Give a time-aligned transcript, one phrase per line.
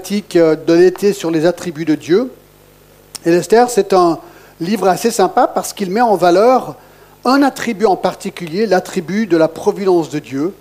[0.00, 2.32] de l'été sur les attributs de Dieu.
[3.24, 4.18] Et l'Esther, c'est un
[4.60, 6.76] livre assez sympa parce qu'il met en valeur
[7.24, 10.54] un attribut en particulier, l'attribut de la providence de Dieu,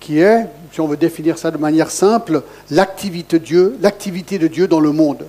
[0.00, 4.48] qui est, si on veut définir ça de manière simple, l'activité de Dieu, l'activité de
[4.48, 5.26] Dieu dans le monde.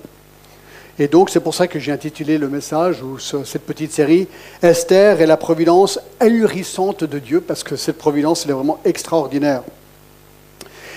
[0.98, 4.28] Et donc c'est pour ça que j'ai intitulé le message ou cette petite série
[4.62, 9.62] Esther et la providence ahurissante de Dieu, parce que cette providence elle est vraiment extraordinaire.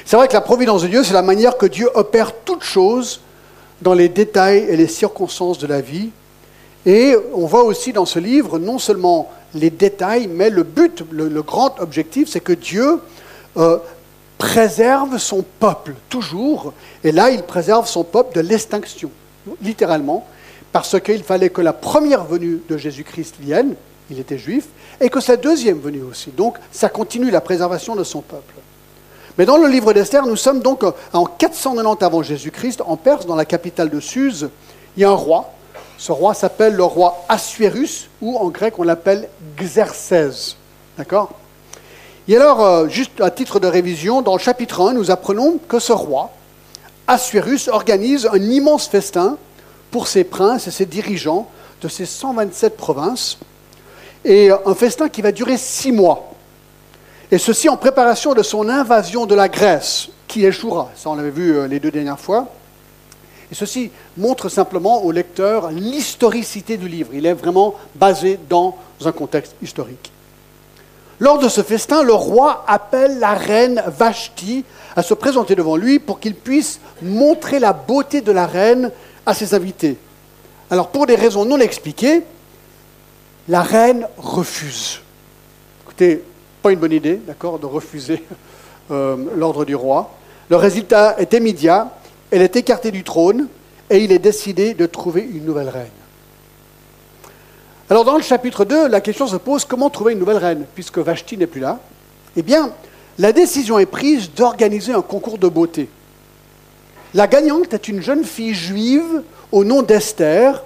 [0.05, 3.21] C'est vrai que la providence de Dieu, c'est la manière que Dieu opère toutes choses
[3.81, 6.11] dans les détails et les circonstances de la vie.
[6.85, 11.41] Et on voit aussi dans ce livre non seulement les détails, mais le but, le,
[11.41, 12.99] grand objectif, c'est que Dieu
[13.57, 13.79] euh,
[14.37, 16.73] préserve son peuple, toujours.
[17.03, 19.09] Et là, il préserve son peuple de l'extinction,
[19.63, 20.27] littéralement,
[20.71, 23.73] parce qu'il fallait que la première venue de Jésus-Christ vienne,
[24.11, 24.67] il était juif,
[25.01, 26.29] et que sa deuxième venue aussi.
[26.29, 28.54] Donc, ça continue la préservation de son peuple.
[29.37, 33.35] Mais dans le livre d'Esther, nous sommes donc en 490 avant Jésus-Christ, en Perse, dans
[33.35, 34.49] la capitale de Suse.
[34.95, 35.51] Il y a un roi.
[35.97, 39.27] Ce roi s'appelle le roi Assuérus, ou en grec on l'appelle
[39.57, 40.55] Xerxès.
[40.97, 41.31] D'accord?
[42.27, 45.79] Et alors, euh, juste à titre de révision, dans le chapitre 1, nous apprenons que
[45.79, 46.31] ce roi,
[47.07, 49.37] Assuérus, organise un immense festin
[49.91, 51.47] pour ses princes et ses dirigeants
[51.81, 53.37] de ses 127 provinces,
[54.23, 56.34] et un festin qui va durer six mois.
[57.31, 60.91] Et ceci en préparation de son invasion de la Grèce, qui échouera.
[60.95, 62.47] Ça, on l'avait vu euh, les deux dernières fois.
[63.51, 67.11] Et ceci montre simplement au lecteur l'historicité du livre.
[67.13, 70.11] Il est vraiment basé dans un contexte historique.
[71.19, 74.65] Lors de ce festin, le roi appelle la reine Vashti
[74.95, 78.91] à se présenter devant lui pour qu'il puisse montrer la beauté de la reine
[79.25, 79.97] à ses invités.
[80.69, 82.23] Alors, pour des raisons non expliquées,
[83.47, 85.01] la reine refuse.
[85.83, 86.23] Écoutez,
[86.65, 88.23] pas une bonne idée, d'accord, de refuser
[88.91, 90.09] euh, l'ordre du roi.
[90.49, 91.91] Le résultat est immédiat.
[92.31, 93.47] Elle est écartée du trône
[93.91, 95.85] et il est décidé de trouver une nouvelle reine.
[97.87, 100.97] Alors dans le chapitre 2, la question se pose comment trouver une nouvelle reine, puisque
[100.97, 101.77] Vashti n'est plus là?
[102.35, 102.71] Eh bien,
[103.19, 105.87] la décision est prise d'organiser un concours de beauté.
[107.13, 109.21] La gagnante est une jeune fille juive
[109.51, 110.63] au nom d'Esther,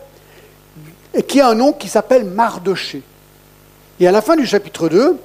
[1.13, 3.01] et qui a un nom qui s'appelle Mardoché.
[3.99, 5.17] Et à la fin du chapitre 2,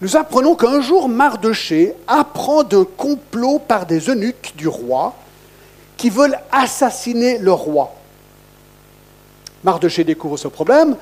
[0.00, 5.14] nous apprenons qu'un jour Mardoché apprend d'un complot par des eunuques du roi
[5.96, 7.92] qui veulent assassiner le roi.
[9.62, 10.96] Mardoché découvre ce problème.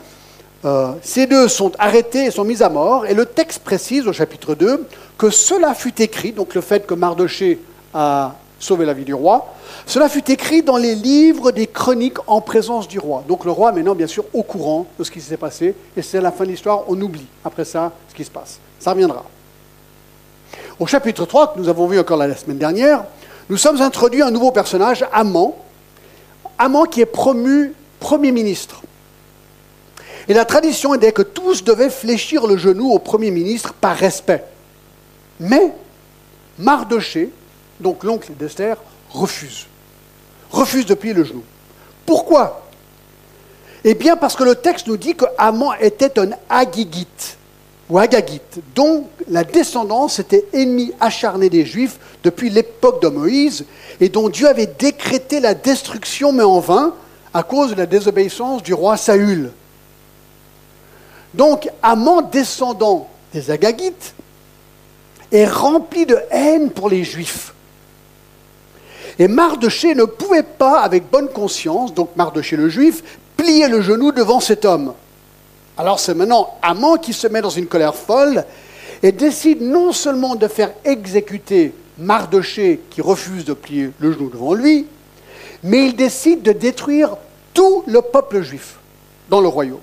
[0.64, 3.06] Euh, ces deux sont arrêtés et sont mis à mort.
[3.06, 6.94] Et le texte précise au chapitre 2 que cela fut écrit, donc le fait que
[6.94, 7.60] Mardoché
[7.94, 9.54] a sauvé la vie du roi,
[9.86, 13.22] cela fut écrit dans les livres des chroniques en présence du roi.
[13.28, 15.76] Donc le roi maintenant bien sûr au courant de ce qui s'est passé.
[15.97, 18.59] Et c'est la fin de l'histoire, on oublie après ça ce qui se passe.
[18.78, 19.25] Ça reviendra.
[20.78, 23.05] Au chapitre 3, que nous avons vu encore la semaine dernière,
[23.49, 25.56] nous sommes introduits un nouveau personnage, Amant.
[26.59, 28.83] Amant qui est promu Premier ministre.
[30.28, 34.44] Et la tradition était que tous devaient fléchir le genou au Premier ministre par respect.
[35.41, 35.72] Mais
[36.59, 37.31] Mardoché,
[37.81, 38.77] donc l'oncle d'Esther,
[39.10, 39.66] refuse.
[40.50, 41.43] Refuse de plier le genou.
[42.05, 42.62] Pourquoi?
[43.84, 45.25] Eh bien parce que le texte nous dit que
[45.81, 47.38] était un agigite
[47.88, 53.65] ou Agagite, dont la descendance était ennemi acharné des Juifs depuis l'époque de Moïse,
[54.00, 56.94] et dont Dieu avait décrété la destruction, mais en vain,
[57.32, 59.53] à cause de la désobéissance du roi Saül.
[61.34, 64.15] Donc, Amant, descendant des Agagites,
[65.32, 67.54] est rempli de haine pour les Juifs.
[69.19, 73.03] Et Mardoché ne pouvait pas, avec bonne conscience, donc Mardoché le Juif,
[73.37, 74.94] plier le genou devant cet homme.
[75.78, 78.44] Alors c'est maintenant Amant qui se met dans une colère folle
[79.00, 84.55] et décide non seulement de faire exécuter Mardoché qui refuse de plier le genou devant
[84.55, 84.87] lui,
[85.62, 87.16] mais il décide de détruire
[87.55, 88.77] tout le peuple juif
[89.31, 89.81] dans le royaume.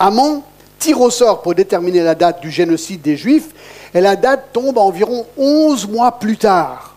[0.00, 0.44] Amant
[0.78, 3.48] tire au sort pour déterminer la date du génocide des Juifs,
[3.94, 6.94] et la date tombe environ 11 mois plus tard.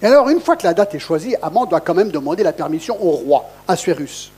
[0.00, 2.52] Et alors, une fois que la date est choisie, Amant doit quand même demander la
[2.52, 4.30] permission au roi, Assuérus.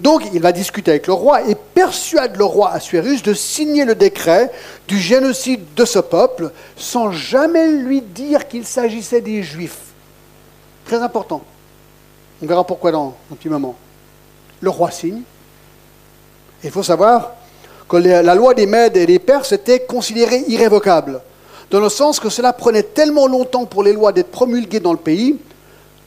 [0.00, 3.94] Donc il va discuter avec le roi et persuade le roi Assuérus de signer le
[3.94, 4.50] décret
[4.88, 9.92] du génocide de ce peuple sans jamais lui dire qu'il s'agissait des Juifs.
[10.86, 11.42] Très important.
[12.42, 13.76] On verra pourquoi dans un petit moment.
[14.60, 15.22] Le roi signe.
[16.64, 17.32] Il faut savoir
[17.88, 21.20] que la loi des Mèdes et des Perses était considérée irrévocable,
[21.70, 24.98] dans le sens que cela prenait tellement longtemps pour les lois d'être promulguées dans le
[24.98, 25.38] pays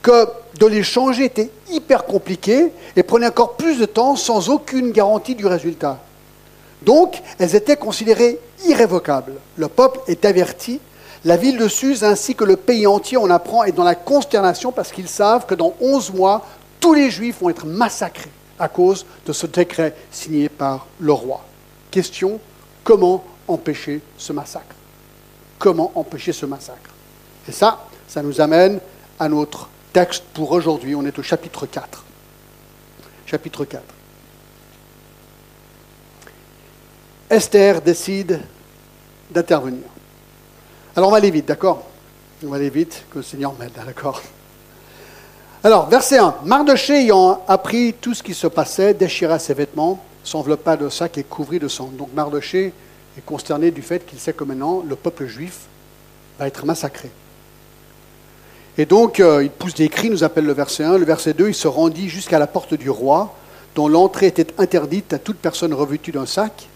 [0.05, 0.27] que
[0.59, 5.33] de les changer était hyper compliqué et prenait encore plus de temps sans aucune garantie
[5.33, 5.97] du résultat.
[6.83, 9.33] Donc, elles étaient considérées irrévocables.
[9.55, 10.79] Le peuple est averti,
[11.23, 14.71] La ville de Suse ainsi que le pays entier, on apprend, est dans la consternation
[14.71, 16.45] parce qu'ils savent que dans 11 mois,
[16.79, 18.29] tous les Juifs vont être massacrés
[18.59, 21.43] à cause de ce décret signé par le roi.
[21.89, 22.39] Question,
[22.83, 24.75] comment empêcher ce massacre?
[25.57, 26.91] Comment empêcher ce massacre?
[27.49, 28.79] Et ça, ça nous amène
[29.17, 30.93] à notre texte pour aujourd'hui.
[30.93, 32.03] On est au chapitre 4.
[33.25, 33.81] Chapitre 4.
[37.29, 38.41] Esther décide
[39.31, 39.85] d'intervenir.
[40.97, 41.87] Alors on va aller vite, d'accord?
[42.43, 44.21] On va aller vite, que le Seigneur m'aide, d'accord?
[45.63, 46.39] Alors, verset 1.
[46.43, 51.23] Mardoché ayant appris tout ce qui se passait, déchira ses vêtements, s'enveloppa de sac et
[51.23, 51.89] couvrit de sang.
[51.97, 52.73] Donc Mardoché
[53.17, 55.67] est consterné du fait qu'il sait que maintenant le peuple juif
[56.37, 57.09] va être massacré.
[58.77, 60.97] Et donc, euh, il pousse des cris, nous appelle le verset 1.
[60.97, 63.33] Le verset 2, il se rendit jusqu'à la porte du roi,
[63.73, 66.67] dont l'entrée était interdite à toute personne revêtue d'un sac.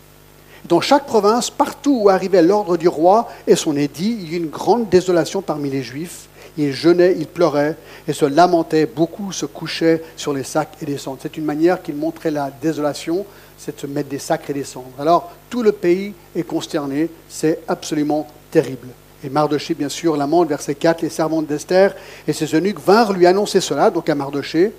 [0.68, 4.40] Dans chaque province, partout où arrivait l'ordre du roi et son édit, il y eut
[4.40, 6.28] une grande désolation parmi les Juifs.
[6.58, 8.86] Ils jeûnaient, ils pleuraient et se lamentaient.
[8.86, 11.20] Beaucoup se couchaient sur les sacs et les cendres.
[11.22, 13.26] C'est une manière qu'il montrait la désolation,
[13.58, 14.92] c'est de se mettre des sacs et des cendres.
[15.00, 17.10] Alors, tout le pays est consterné.
[17.30, 18.88] C'est absolument terrible.
[19.24, 21.96] Et Mardoché, bien sûr, lamente, verset 4, les servantes d'Esther
[22.28, 24.72] et ses eunuques vinrent lui annoncer cela, donc à Mardoché.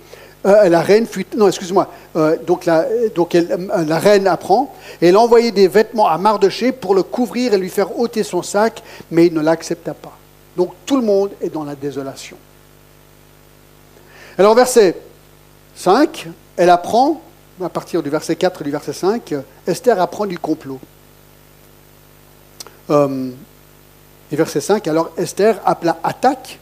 [0.47, 1.07] Euh, la reine.
[1.37, 1.91] Non, excuse-moi.
[2.17, 2.85] Euh, donc euh,
[3.87, 4.75] la reine apprend.
[5.03, 8.43] Et elle envoyait des vêtements à Mardoché pour le couvrir et lui faire ôter son
[8.43, 10.17] sac, mais il ne l'accepta pas.
[10.57, 12.37] Donc tout le monde est dans la désolation.
[14.39, 14.97] Alors, verset
[15.77, 17.21] 5, elle apprend,
[17.63, 19.35] à partir du verset 4 et du verset 5,
[19.67, 20.81] Esther apprend du complot.
[24.33, 26.59] Et verset 5, alors Esther appela Attaque,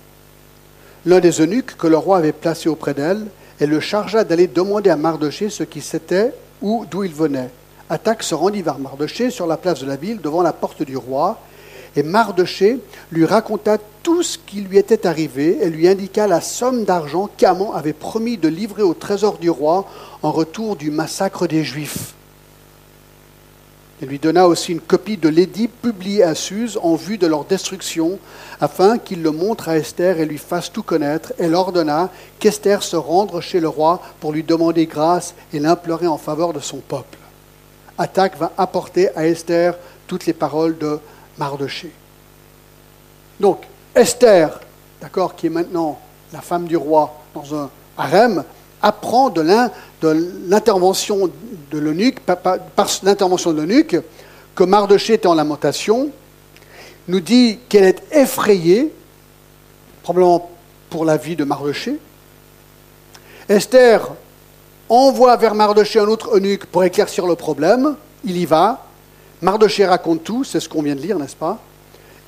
[1.04, 3.26] l'un des eunuques que le roi avait placé auprès d'elle,
[3.60, 6.32] elle le chargea d'aller demander à Mardoché ce qui c'était
[6.62, 7.50] ou d'où il venait.
[7.90, 10.96] Attaque se rendit vers Mardoché sur la place de la ville, devant la porte du
[10.96, 11.38] roi,
[11.96, 12.78] et Mardoché
[13.10, 17.72] lui raconta tout ce qui lui était arrivé et lui indiqua la somme d'argent qu'Aman
[17.74, 19.86] avait promis de livrer au trésor du roi
[20.22, 22.14] en retour du massacre des Juifs.
[24.00, 27.44] Il lui donna aussi une copie de l'édit publié à Suse en vue de leur
[27.44, 28.18] destruction,
[28.60, 31.32] afin qu'il le montre à Esther et lui fasse tout connaître.
[31.38, 32.08] Elle ordonna
[32.38, 36.60] qu'Esther se rende chez le roi pour lui demander grâce et l'implorer en faveur de
[36.60, 37.18] son peuple.
[37.98, 39.74] Attaque va apporter à Esther
[40.06, 41.00] toutes les paroles de
[41.36, 41.92] Mardoché.
[43.40, 43.62] Donc,
[43.96, 44.60] Esther,
[45.00, 45.98] d'accord, qui est maintenant
[46.32, 48.44] la femme du roi dans un harem,
[48.82, 49.42] apprend de
[50.48, 51.30] l'intervention
[51.70, 52.58] de l'eunuque, par,
[53.02, 53.96] l'intervention de l'eunuque,
[54.54, 56.10] que Mardoché est en lamentation,
[57.06, 58.92] nous dit qu'elle est effrayée,
[60.02, 60.50] probablement
[60.90, 61.98] pour la vie de Mardoché.
[63.48, 64.08] Esther
[64.88, 67.96] envoie vers Mardoché un autre eunuque pour éclaircir le problème.
[68.24, 68.84] Il y va.
[69.40, 71.58] Mardoché raconte tout, c'est ce qu'on vient de lire, n'est-ce pas?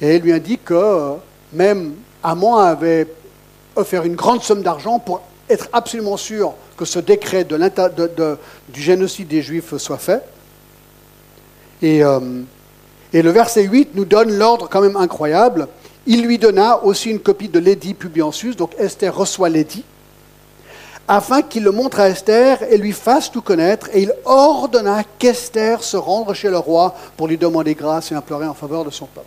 [0.00, 1.14] Et elle lui indique que
[1.52, 3.06] même Amon avait
[3.76, 9.42] offert une grande somme d'argent pour être absolument sûr que ce décret du génocide des
[9.42, 10.22] Juifs soit fait.
[11.82, 12.20] Et, euh,
[13.12, 15.68] le verset 8 nous donne l'ordre quand même incroyable.
[16.06, 19.84] Il lui donna aussi une copie de l'édit publié en sus, donc Esther reçoit l'édit,
[21.08, 25.82] afin qu'il le montre à Esther et lui fasse tout connaître, et il ordonna qu'Esther
[25.82, 29.06] se rende chez le roi pour lui demander grâce et implorer en faveur de son
[29.06, 29.26] peuple.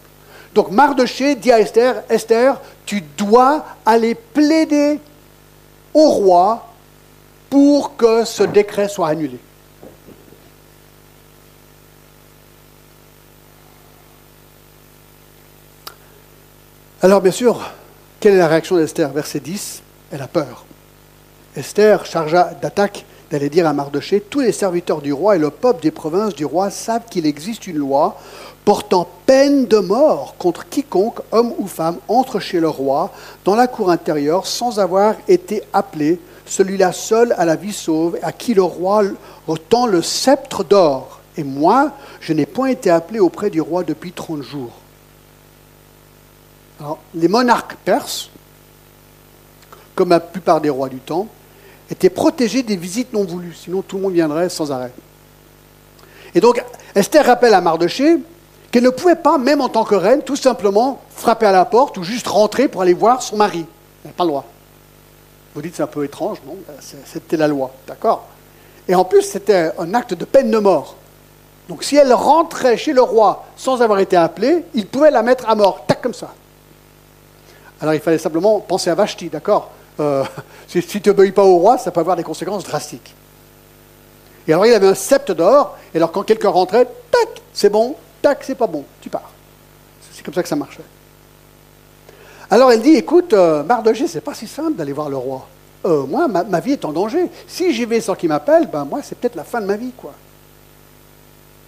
[0.55, 4.99] Donc Mardoché dit à Esther, Esther, tu dois aller plaider
[5.93, 6.67] au roi
[7.49, 9.39] pour que ce décret soit annulé.
[17.01, 17.69] Alors bien sûr,
[18.19, 19.09] quelle est la réaction d'Esther?
[19.09, 20.65] Verset 10, elle a peur.
[21.55, 25.81] Esther chargea d'attaque d'aller dire à Mardoché, tous les serviteurs du roi et le peuple
[25.81, 28.15] des provinces du roi savent qu'il existe une loi
[28.63, 33.11] portant peine de mort contre quiconque, homme ou femme, entre chez le roi
[33.43, 38.31] dans la cour intérieure sans avoir été appelé, celui-là seul à la vie sauve, à
[38.31, 39.01] qui le roi
[39.47, 41.19] retend le sceptre d'or.
[41.35, 44.73] Et moi, je n'ai point été appelé auprès du roi depuis trente jours.
[46.79, 48.29] Alors, les monarques perses,
[49.95, 51.27] comme la plupart des rois du temps,
[51.89, 54.91] étaient protégés des visites non voulues, sinon tout le monde viendrait sans arrêt.
[56.35, 56.63] Et donc,
[56.95, 58.17] Esther rappelle à Mardoché
[58.71, 61.97] qu'elle ne pouvait pas, même en tant que reine, tout simplement frapper à la porte
[61.97, 63.65] ou juste rentrer pour aller voir son mari.
[64.03, 64.45] Elle n'a pas le droit.
[65.53, 66.57] Vous dites c'est un peu étrange, non?
[67.05, 68.25] C'était la loi, d'accord?
[68.87, 70.95] Et en plus, c'était un acte de peine de mort.
[71.69, 75.47] Donc si elle rentrait chez le roi sans avoir été appelée, il pouvait la mettre
[75.47, 76.33] à mort, tac comme ça.
[77.79, 79.69] Alors il fallait simplement penser à Vashti, d'accord?
[79.99, 80.23] Euh,
[80.67, 83.13] Si, tu n'obéis pas au roi, ça peut avoir des conséquences drastiques.
[84.47, 87.95] Et alors il avait un sceptre d'or, et alors quand quelqu'un rentrait, tac, c'est bon,
[88.21, 89.31] tac, c'est pas bon, tu pars.
[90.11, 90.83] C'est comme ça que ça marchait.
[92.49, 95.47] Alors elle dit, écoute, euh, Mardoché, c'est pas si simple d'aller voir le roi.
[95.85, 97.29] Euh, moi, ma, vie est en danger.
[97.47, 99.91] Si j'y vais sans qu'il m'appelle, ben moi, c'est peut-être la fin de ma vie,
[99.95, 100.13] quoi.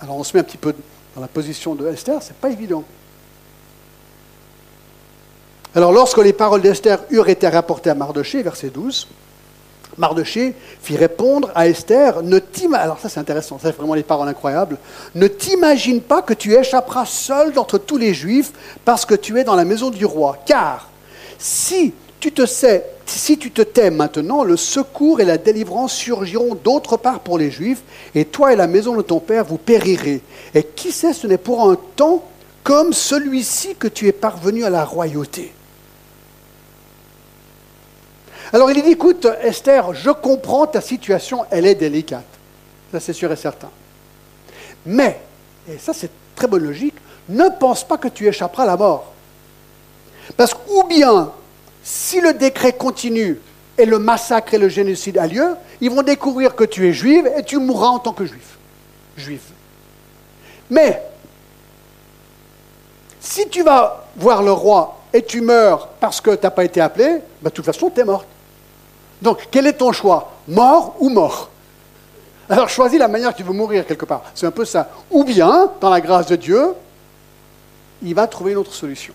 [0.01, 0.74] Alors on se met un petit peu
[1.15, 2.84] dans la position de Esther, c'est pas évident.
[5.75, 9.10] Alors lorsque les paroles d'Esther eurent été rapportées à Mardoché, verset 12,
[9.98, 12.39] Mardoché fit répondre à Esther, ne
[12.74, 14.77] alors ça c'est intéressant, c'est vraiment les paroles incroyables,
[15.15, 18.53] ne t'imagine pas que tu échapperas seul d'entre tous les Juifs
[18.86, 20.89] parce que tu es dans la maison du roi, car
[21.38, 26.55] si tu te sais, si tu te tais maintenant, le secours et la délivrance surgiront
[26.55, 27.84] d'autre part pour les Juifs,
[28.15, 30.22] et toi et la maison de ton père vous périrez.
[30.53, 32.24] Et qui sait, ce n'est pour un temps
[32.63, 35.53] comme celui-ci que tu es parvenu à la royauté.
[38.56, 42.24] Alors il dit, écoute Esther, je comprends ta situation, elle est délicate.
[42.90, 43.70] Ça c'est sûr et certain.
[44.86, 45.20] Mais,
[45.70, 46.96] et ça c'est très bonne logique,
[47.28, 49.12] ne pense pas que tu échapperas à la mort.
[50.38, 51.34] Parce que, ou bien,
[51.84, 53.42] si le décret continue
[53.78, 57.30] et le massacre et le génocide a lieu, ils vont découvrir que tu es juive
[57.38, 58.58] et tu mourras en tant que juif.
[59.18, 59.44] Juive.
[60.70, 61.04] Mais,
[63.20, 66.80] si tu vas voir le roi et tu meurs parce que tu n'as pas été
[66.80, 68.28] appelé, ben, de toute façon, tu es morte.
[69.22, 71.50] Donc, quel est ton choix Mort ou mort?
[72.50, 74.24] Alors, choisis la manière que tu veux mourir quelque part.
[74.36, 74.90] C'est un peu ça.
[75.10, 76.74] Ou bien, dans la grâce de Dieu,
[78.04, 79.14] il va trouver une autre solution.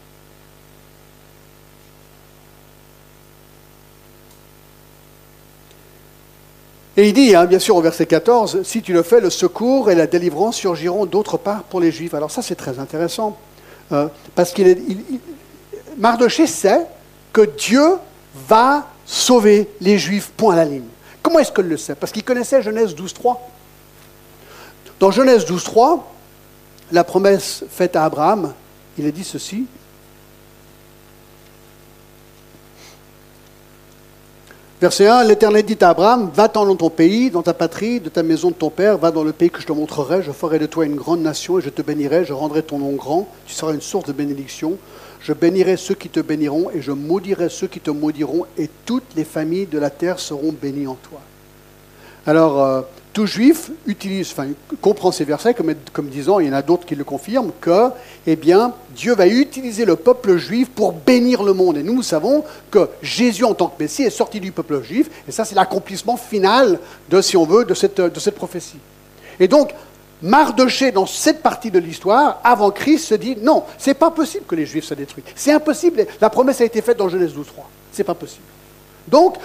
[6.97, 9.91] Et il dit, hein, bien sûr, au verset 14, si tu le fais, le secours
[9.91, 12.15] et la délivrance surgiront d'autre part pour les Juifs.
[12.15, 13.39] Alors ça, c'est très intéressant.
[13.93, 14.79] Euh, parce qu'il est,
[15.97, 16.87] Mardoché sait
[17.33, 17.97] que Dieu
[18.49, 20.87] va sauver les Juifs, point à la ligne.
[21.21, 21.97] Comment est-ce qu'il le sait?
[21.97, 23.37] Parce qu'il connaissait Genèse 12.3.
[25.01, 26.01] Dans Genèse 12.3,
[26.93, 28.53] la promesse faite à Abraham,
[28.97, 29.67] il a dit ceci.
[34.81, 38.23] Verset 1, l'Éternel dit à Abraham, va-t'en dans ton pays, dans ta patrie, de ta
[38.23, 40.67] maison de ton père, va dans le pays que je te montrerai, je ferai de
[40.67, 43.75] toi une grande nation et je te bénirai, je rendrai ton nom grand, tu seras
[43.75, 44.79] une source de bénédiction.
[45.21, 49.15] Je bénirai ceux qui te béniront et je maudirai ceux qui te maudiront et toutes
[49.17, 51.21] les familles de la terre seront bénies en toi.
[52.27, 54.35] Alors, euh, tout juif utilise,
[54.81, 57.89] comprend ces versets comme, comme disant, il y en a d'autres qui le confirment, que
[58.27, 61.77] eh bien, Dieu va utiliser le peuple juif pour bénir le monde.
[61.77, 65.11] Et nous, nous savons que Jésus, en tant que Messie, est sorti du peuple juif,
[65.29, 68.79] et ça, c'est l'accomplissement final, de, si on veut, de cette, de cette prophétie.
[69.41, 69.75] Et donc,
[70.23, 74.55] Mardoché, dans cette partie de l'histoire, avant Christ, se dit non, c'est pas possible que
[74.55, 75.25] les Juifs soient détruits.
[75.35, 76.07] C'est impossible.
[76.21, 77.45] La promesse a été faite dans Genèse 12.3.
[77.93, 78.45] C'est pas possible.
[79.09, 79.37] Donc,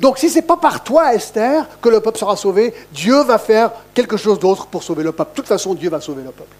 [0.00, 3.38] donc si ce n'est pas par toi, Esther, que le peuple sera sauvé, Dieu va
[3.38, 5.30] faire quelque chose d'autre pour sauver le peuple.
[5.32, 6.56] De toute façon, Dieu va sauver le peuple.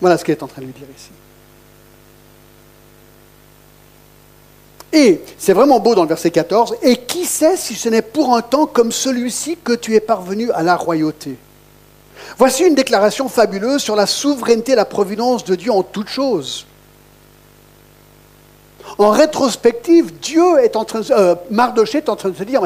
[0.00, 1.10] Voilà ce qu'il est en train de lui dire ici.
[4.92, 6.76] Et c'est vraiment beau dans le verset 14.
[6.82, 10.50] Et qui sait si ce n'est pour un temps comme celui-ci que tu es parvenu
[10.52, 11.36] à la royauté?
[12.38, 16.66] Voici une déclaration fabuleuse sur la souveraineté et la providence de Dieu en toutes choses.
[18.98, 22.60] En rétrospective, Dieu est en train de, euh, Mardoché est en train de se dire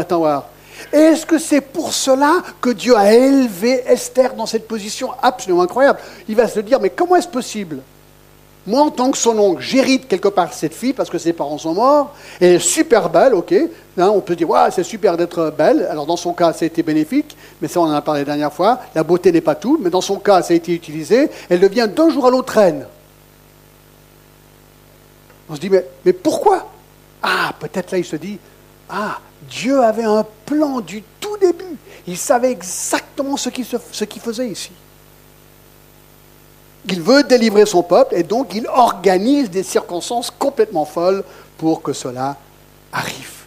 [0.93, 6.01] est-ce que c'est pour cela que Dieu a élevé Esther dans cette position absolument incroyable?
[6.29, 7.81] Il va se dire, mais comment est-ce possible?
[8.67, 11.57] Moi, en tant que son oncle, j'hérite quelque part cette fille parce que ses parents
[11.57, 12.15] sont morts.
[12.41, 13.53] Elle est super belle, ok.
[13.53, 15.87] Hein, on peut dire, c'est super d'être belle.
[15.91, 18.27] Alors, dans son cas, ça a été bénéfique, mais ça, on en a parlé la
[18.27, 18.81] dernière fois.
[18.95, 21.31] La beauté n'est pas tout, mais dans son cas, ça a été utilisé.
[21.49, 22.87] Elle devient d'un jour à l'autre reine.
[25.49, 26.71] On se dit, mais, mais pourquoi?
[27.23, 28.39] Ah, peut-être là, il se dit,
[28.91, 31.77] ah, Dieu avait un plan du tout début.
[32.07, 34.71] Il savait exactement ce qu'il faisait ici.
[36.89, 41.25] Il veut délivrer son peuple et donc il organise des circonstances complètement folles
[41.59, 42.37] pour que cela
[42.93, 43.41] arrive.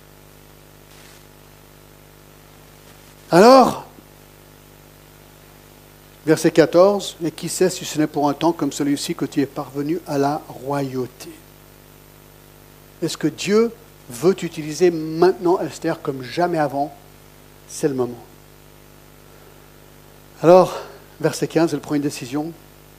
[3.32, 3.86] Alors,
[6.26, 9.42] verset 14, et qui sait si ce n'est pour un temps comme celui-ci que tu
[9.42, 11.32] es parvenu à la royauté?
[13.02, 13.72] Est-ce que Dieu
[14.10, 16.94] veut utiliser maintenant Esther comme jamais avant?
[17.68, 18.24] C'est le moment.
[20.44, 20.78] Alors,
[21.20, 22.52] verset 15, elle prend une décision.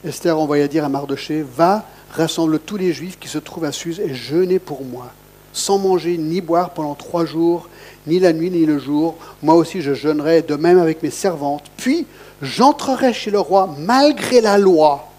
[0.05, 3.99] Esther envoya dire à Mardoché Va, rassemble tous les Juifs qui se trouvent à Suse
[3.99, 5.11] et jeûnez pour moi,
[5.51, 7.69] sans manger ni boire pendant trois jours,
[8.05, 9.15] ni la nuit ni le jour.
[9.41, 11.65] Moi aussi je jeûnerai, de même avec mes servantes.
[11.77, 12.05] Puis
[12.41, 15.09] j'entrerai chez le roi malgré la loi.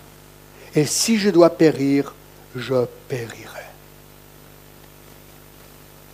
[0.74, 2.14] Et si je dois périr,
[2.54, 3.66] je périrai.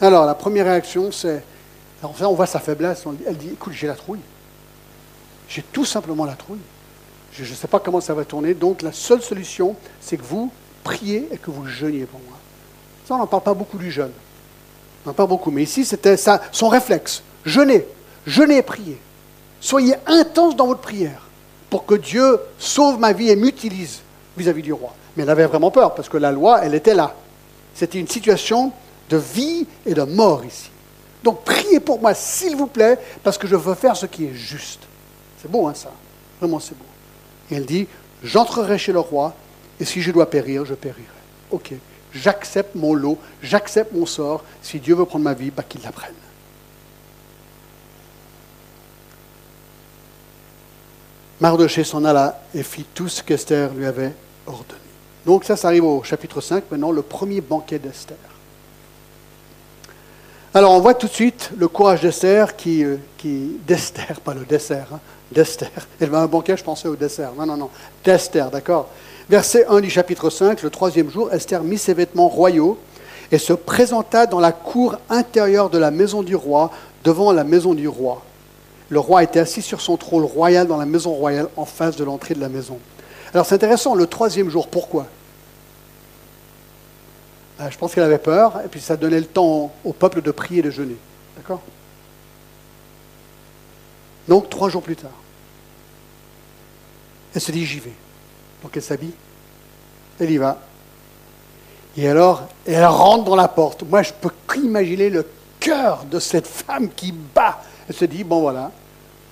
[0.01, 1.45] Alors la première réaction, c'est.
[2.03, 3.05] On voit sa faiblesse.
[3.27, 4.19] Elle dit Écoute, j'ai la trouille.
[5.49, 6.59] J'ai tout simplement la trouille.
[7.33, 8.55] Je ne sais pas comment ça va tourner.
[8.55, 10.51] Donc la seule solution, c'est que vous
[10.85, 12.37] priez et que vous jeûniez pour moi.
[13.07, 14.13] Ça, on n'en parle pas beaucoup du jeûne.
[15.05, 15.51] On n'en parle beaucoup.
[15.51, 17.23] Mais ici, c'était son réflexe.
[17.45, 17.87] Jeûnez,
[18.27, 18.99] jeûnez et priez.
[19.61, 21.23] Soyez intense dans votre prière
[21.71, 24.01] pour que Dieu sauve ma vie et m'utilise
[24.37, 24.95] vis-à-vis du roi.
[25.17, 27.15] Mais elle avait vraiment peur parce que la loi, elle était là.
[27.75, 28.73] C'était une situation
[29.09, 30.71] de vie et de mort ici.
[31.23, 34.35] Donc priez pour moi, s'il vous plaît, parce que je veux faire ce qui est
[34.35, 34.81] juste.
[35.41, 35.91] C'est beau, hein, ça
[36.41, 36.92] Vraiment, c'est beau.
[37.53, 37.87] Elle dit,
[38.23, 39.35] j'entrerai chez le roi,
[39.79, 41.03] et si je dois périr, je périrai.
[41.51, 41.73] Ok,
[42.13, 44.43] j'accepte mon lot, j'accepte mon sort.
[44.63, 46.15] Si Dieu veut prendre ma vie, bah, qu'il la prenne.
[51.41, 54.13] Mardoché s'en alla et fit tout ce qu'Esther lui avait
[54.47, 54.81] ordonné.
[55.27, 58.17] Donc ça, ça arrive au chapitre 5, maintenant, le premier banquet d'Esther.
[60.55, 62.97] Alors on voit tout de suite le courage d'Esther qui, euh,
[63.67, 65.01] d'Esther, pas le dessert, hein,
[65.33, 65.71] d'Esther.
[66.01, 67.33] Elle va à un banquet, je pensais au dessert.
[67.37, 67.71] Non, non, non,
[68.05, 68.89] d'Esther, d'accord.
[69.29, 72.79] Verset 1 du chapitre 5, le troisième jour, Esther mit ses vêtements royaux
[73.31, 76.71] et se présenta dans la cour intérieure de la maison du roi,
[77.03, 78.23] devant la maison du roi.
[78.91, 82.05] Le roi était assis sur son trône royal dans la maison royale, en face de
[82.05, 82.79] l'entrée de la maison.
[83.33, 85.07] Alors c'est intéressant, le troisième jour, pourquoi?
[87.59, 90.31] Ben, Je pense qu'elle avait peur, et puis ça donnait le temps au peuple de
[90.31, 90.97] prier et de jeûner.
[91.37, 91.63] D'accord?
[94.29, 95.11] Donc trois jours plus tard,
[97.35, 97.93] elle se dit j'y vais.
[98.63, 99.15] Donc elle s'habille,
[100.21, 100.59] elle y va.
[101.97, 103.83] Et alors, elle rentre dans la porte.
[103.83, 105.27] Moi, je peux qu'imaginer le
[105.61, 107.61] cœur de cette femme qui bat.
[107.89, 108.71] Elle se dit, bon voilà,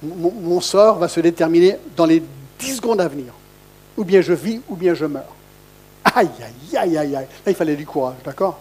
[0.03, 2.23] mon, sort va se déterminer dans les
[2.59, 3.33] dix secondes à venir.
[3.97, 5.35] Ou bien je vis, ou bien je meurs.
[6.05, 7.27] Aïe, aïe, aïe, aïe, aïe.
[7.47, 8.59] Là, il fallait du courage, d'accord?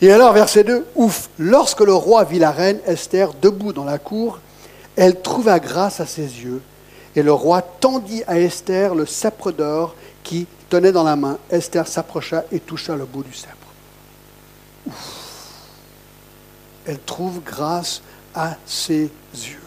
[0.00, 3.98] Et alors, verset 2, ouf, lorsque le roi vit la reine Esther debout dans la
[3.98, 4.40] cour,
[4.94, 6.60] elle trouva grâce à ses yeux
[7.16, 11.38] et le roi tendit à Esther le sceptre d'or qui tenait dans la main.
[11.50, 13.56] Esther s'approcha et toucha le bout du sceptre.
[16.86, 18.02] Elle trouve grâce
[18.34, 19.62] à ses yeux.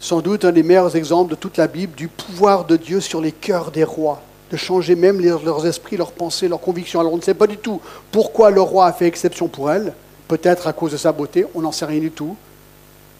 [0.00, 3.20] Sans doute un des meilleurs exemples de toute la Bible du pouvoir de Dieu sur
[3.20, 7.00] les cœurs des rois, de changer même leurs esprits, leurs pensées, leurs convictions.
[7.00, 7.80] Alors on ne sait pas du tout
[8.10, 9.92] pourquoi le roi a fait exception pour elle,
[10.28, 12.36] peut-être à cause de sa beauté, on n'en sait rien du tout.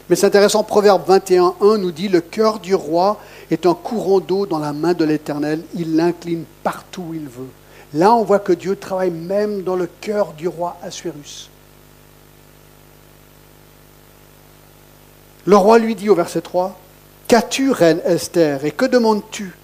[0.09, 3.19] Mais c'est intéressant, Proverbe 21.1 nous dit, le cœur du roi
[3.51, 7.49] est un courant d'eau dans la main de l'Éternel, il l'incline partout où il veut.
[7.95, 11.51] Là, on voit que Dieu travaille même dans le cœur du roi Assuérus.
[15.45, 16.77] Le roi lui dit au verset 3,
[17.29, 19.57] Qu'as-tu, reine Esther, et que demandes-tu?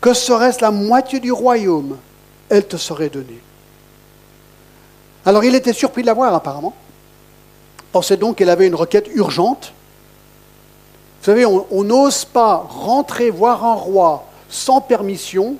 [0.00, 1.96] Que serait-ce la moitié du royaume?
[2.48, 3.40] Elle te serait donnée.
[5.24, 6.74] Alors il était surpris de la voir apparemment
[7.92, 9.72] pensait donc qu'elle avait une requête urgente.
[11.20, 15.56] Vous savez, on n'ose pas rentrer voir un roi sans permission,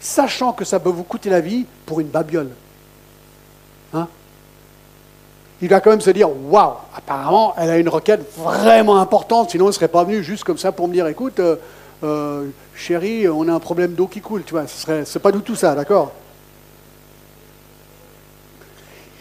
[0.00, 2.50] sachant que ça peut vous coûter la vie pour une babiole.
[3.92, 4.08] Hein?
[5.60, 9.66] Il va quand même se dire Waouh, apparemment, elle a une requête vraiment importante, sinon
[9.66, 11.56] elle ne serait pas venue juste comme ça pour me dire Écoute, euh,
[12.02, 14.44] euh, chérie, on a un problème d'eau qui coule.
[14.44, 16.12] Tu vois, ce n'est pas du tout ça, d'accord?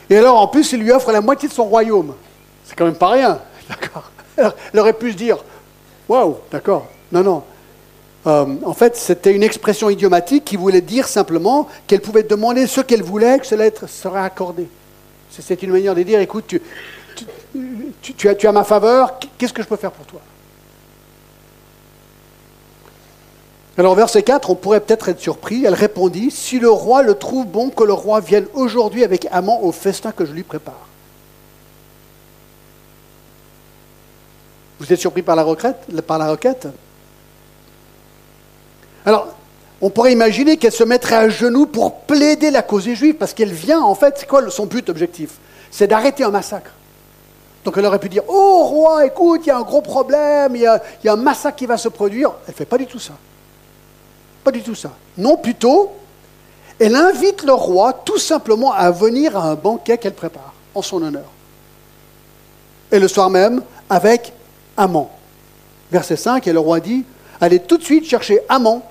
[0.10, 2.14] Et alors, en plus, il lui offre la moitié de son royaume.
[2.66, 4.12] C'est quand même pas rien, d'accord
[4.74, 5.38] Elle aurait pu se dire,
[6.10, 6.88] waouh, d'accord.
[7.12, 7.44] Non, non.
[8.28, 12.82] Euh, en fait, c'était une expression idiomatique qui voulait dire simplement qu'elle pouvait demander ce
[12.82, 14.68] qu'elle voulait, que cela serait accordé.
[15.30, 16.56] C'est une manière de dire, écoute,
[18.02, 20.22] tu, as, tu as ma faveur, qu'est-ce que je peux faire pour toi?
[23.78, 25.66] Alors, verset 4, on pourrait peut-être être surpris.
[25.66, 29.62] Elle répondit Si le roi le trouve bon, que le roi vienne aujourd'hui avec amant
[29.62, 30.88] au festin que je lui prépare.
[34.80, 36.68] Vous êtes surpris par la requête, par la requête
[39.06, 39.28] Alors,
[39.82, 43.54] on pourrait imaginer qu'elle se mettrait à genoux pour plaider la cause des parce qu'elle
[43.54, 45.32] vient, en fait, c'est quoi son but objectif?
[45.72, 46.72] C'est d'arrêter un massacre.
[47.64, 50.62] Donc elle aurait pu dire Oh roi, écoute, il y a un gros problème, il
[50.62, 52.32] y a, il y a un massacre qui va se produire.
[52.46, 53.14] Elle ne fait pas du tout ça.
[54.44, 54.92] Pas du tout ça.
[55.18, 55.92] Non, plutôt,
[56.80, 61.02] elle invite le roi tout simplement à venir à un banquet qu'elle prépare en son
[61.02, 61.26] honneur.
[62.92, 64.32] Et le soir même, avec
[64.78, 65.12] amant.
[65.92, 67.06] Verset 5, et le roi dit,
[67.40, 68.84] allez tout de suite chercher amant,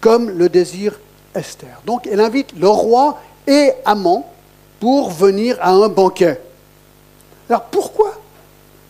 [0.00, 0.98] comme le désire
[1.34, 1.80] Esther.
[1.86, 4.30] Donc elle invite le roi et amant
[4.80, 6.40] pour venir à un banquet.
[7.48, 8.14] Alors pourquoi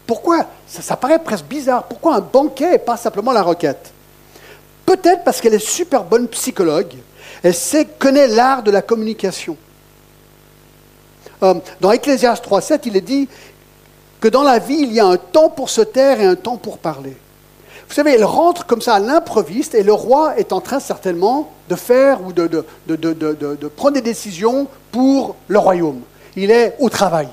[0.07, 1.85] Pourquoi ça, paraît presque bizarre.
[1.85, 3.93] Pourquoi un banquet et pas simplement la requête?
[4.87, 6.95] Peut-être parce qu'elle est super bonne psychologue.
[7.43, 9.57] Elle sait, connaît l'art de la communication.
[11.43, 13.29] Euh, dans Ecclésias 3.7, il est dit
[14.21, 16.57] que dans la vie, il y a un temps pour se taire et un temps
[16.57, 17.17] pour parler.
[17.89, 21.51] Vous savez, elle rentre comme ça à l'improviste et le roi est en train certainement
[21.69, 26.01] de faire ou de, de, de, de, prendre des décisions pour le royaume.
[26.37, 27.29] Il est au travail.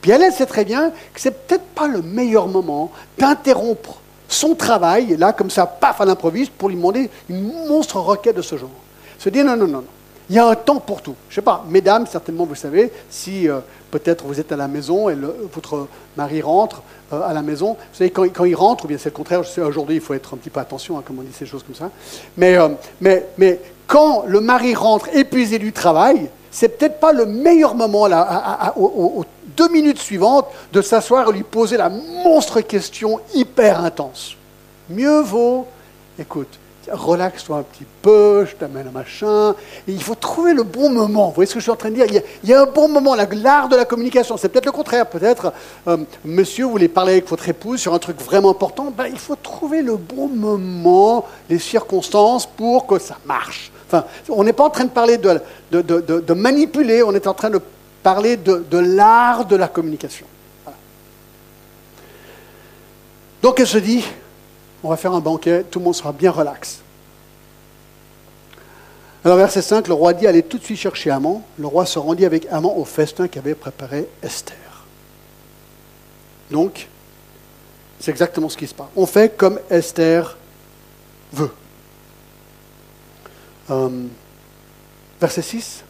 [0.00, 3.98] Puis elle, elle sait très bien que c'est peut-être pas le meilleur moment d'interrompre
[4.28, 8.42] son travail, là, comme ça, paf, à l'improviste, pour lui demander une monstre requête de
[8.42, 8.70] ce genre.
[9.18, 9.84] Se dire non, non, non, non.
[10.30, 11.16] Il y a un temps pour tout.
[11.28, 13.58] Je ne sais pas, mesdames, certainement vous savez, si euh,
[13.90, 15.16] peut-être vous êtes à la maison et
[15.52, 19.10] votre mari rentre euh, à la maison, vous savez, quand, il rentre, ou bien c'est
[19.10, 21.46] le contraire, aujourd'hui il faut être un petit peu attention, hein, comme on dit ces
[21.46, 21.90] choses comme ça,
[22.36, 22.68] mais, euh,
[23.00, 28.06] mais, mais quand le mari rentre épuisé du travail, c'est peut-être pas le meilleur moment
[28.06, 29.24] là, aux,
[29.56, 34.36] deux minutes suivantes de s'asseoir et lui poser la monstre question hyper intense.
[34.88, 35.66] Mieux vaut,
[36.18, 36.58] écoute,
[36.90, 39.54] relaxe-toi un petit peu, je t'amène un machin.
[39.86, 41.28] il faut trouver le bon moment.
[41.28, 42.06] Vous voyez ce que je suis en train de dire?
[42.42, 44.36] Il y, a, un bon moment, l'art de la communication.
[44.36, 45.06] C'est peut-être le contraire.
[45.06, 45.52] Peut-être,
[45.88, 48.92] euh, monsieur, vous voulez parler avec votre épouse sur un truc vraiment important.
[48.96, 53.70] Ben, il faut trouver le bon moment, les circonstances pour que ça marche.
[53.86, 55.40] Enfin, on n'est pas en train de parler de,
[55.72, 57.60] de, manipuler, on est en train de
[58.02, 60.26] parler de, l'art de la communication.
[63.42, 64.04] Donc elle se dit,
[64.82, 66.80] on va faire un banquet, tout le monde sera bien relax.
[69.24, 71.42] Alors, verset 5, le roi dit Allez tout de suite chercher Amon.
[71.58, 74.56] Le roi se rendit avec Amon au festin qu'avait préparé Esther.
[76.50, 76.88] Donc,
[77.98, 78.88] c'est exactement ce qui se passe.
[78.96, 80.38] On fait comme Esther
[81.32, 81.50] veut.
[83.70, 84.06] Euh,
[85.20, 85.84] verset 6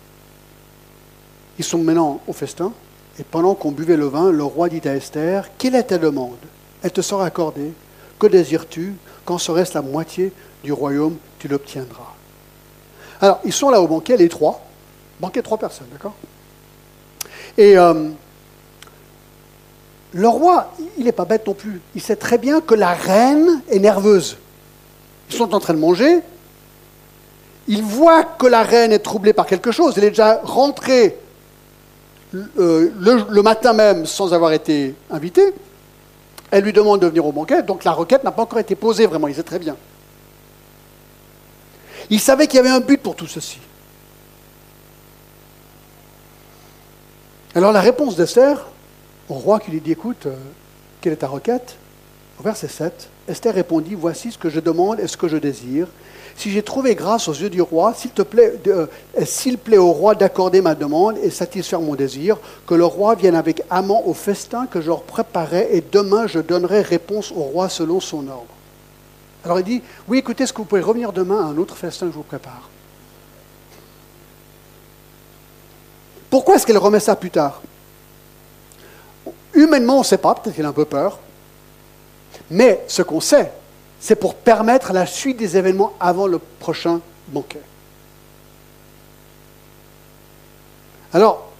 [1.58, 2.72] Ils sont maintenant au festin,
[3.18, 6.36] et pendant qu'on buvait le vin, le roi dit à Esther Quelle est ta demande?
[6.82, 7.72] Elle te sera accordée.
[8.20, 12.14] Que désires-tu Quand serait-ce la moitié du royaume Tu l'obtiendras?
[13.20, 14.62] Alors, ils sont là au banquet, les trois.
[15.18, 16.14] Banquet, trois personnes, d'accord?
[17.56, 18.10] Et euh,
[20.12, 21.80] le roi, il n'est pas bête non plus.
[21.94, 24.36] Il sait très bien que la reine est nerveuse.
[25.30, 26.20] Ils sont en train de manger.
[27.68, 29.94] Il voit que la reine est troublée par quelque chose.
[29.96, 31.16] Elle est déjà rentrée
[32.58, 35.54] euh, le matin même sans avoir été invitée.
[36.50, 39.06] Elle lui demande de venir au banquet, donc la requête n'a pas encore été posée
[39.06, 39.76] vraiment, il sait très bien.
[42.10, 43.58] Il savait qu'il y avait un but pour tout ceci.
[47.54, 48.66] Alors la réponse d'Esther
[49.28, 50.36] au roi qui lui dit, écoute, euh,
[51.00, 51.76] quelle est ta requête?
[52.38, 55.86] Au verset 7, Esther répondit, voici ce que je demande et ce que je désire,
[56.40, 58.86] si j'ai trouvé grâce aux yeux du roi, s'il te plaît, euh,
[59.62, 63.62] plaît au roi d'accorder ma demande et satisfaire mon désir, que le roi vienne avec
[63.68, 68.00] amant au festin que je leur préparais, et demain je donnerai réponse au roi selon
[68.00, 68.54] son ordre.
[69.44, 72.06] Alors il dit, oui, écoutez, est-ce que vous pouvez revenir demain à un autre festin
[72.06, 72.70] que je vous prépare?
[76.30, 77.60] Pourquoi est-ce qu'elle remet ça plus tard?
[79.52, 81.18] Humainement, on ne sait pas, peut-être qu'elle a un peu peur.
[82.50, 83.52] Mais ce qu'on sait,
[84.00, 87.60] c'est pour permettre la suite des événements avant le prochain banquet.
[91.12, 91.50] Alors,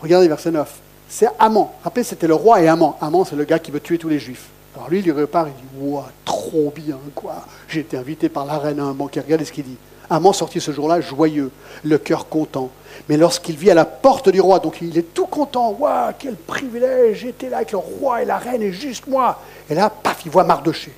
[0.00, 0.68] regardez verset 9.
[1.08, 1.68] C'est Amon.
[1.84, 2.94] Rappelez, c'était le roi et Amon.
[3.00, 4.48] Amon, c'est le gars qui veut tuer tous les juifs.
[4.74, 7.44] Alors lui, il repart, il dit trop bien, quoi.
[7.68, 9.20] J'ai été invité par la reine à un banquet.
[9.20, 9.76] Regardez ce qu'il dit.
[10.08, 11.52] Amon sortit ce jour-là joyeux,
[11.84, 12.70] le cœur content.
[13.08, 16.34] Mais lorsqu'il vit à la porte du roi, donc il est tout content, Ouah, quel
[16.34, 19.40] privilège, j'étais là avec le roi et la reine et juste moi.
[19.68, 20.92] Et là, paf, il voit Mardoché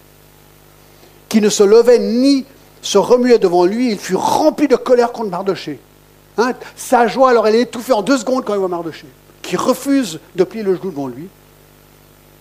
[1.33, 2.45] qui ne se levait ni
[2.83, 5.81] se remuait devant lui, il fut rempli de colère contre Mardoché.
[6.37, 9.07] Hein, sa joie, alors elle est étouffée en deux secondes quand il voit Mardoché,
[9.41, 11.29] qui refuse de plier le genou devant lui.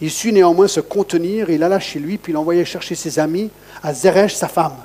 [0.01, 3.49] Il sut néanmoins se contenir, il alla chez lui, puis il envoyait chercher ses amis,
[3.81, 4.75] à Zeresh, sa femme.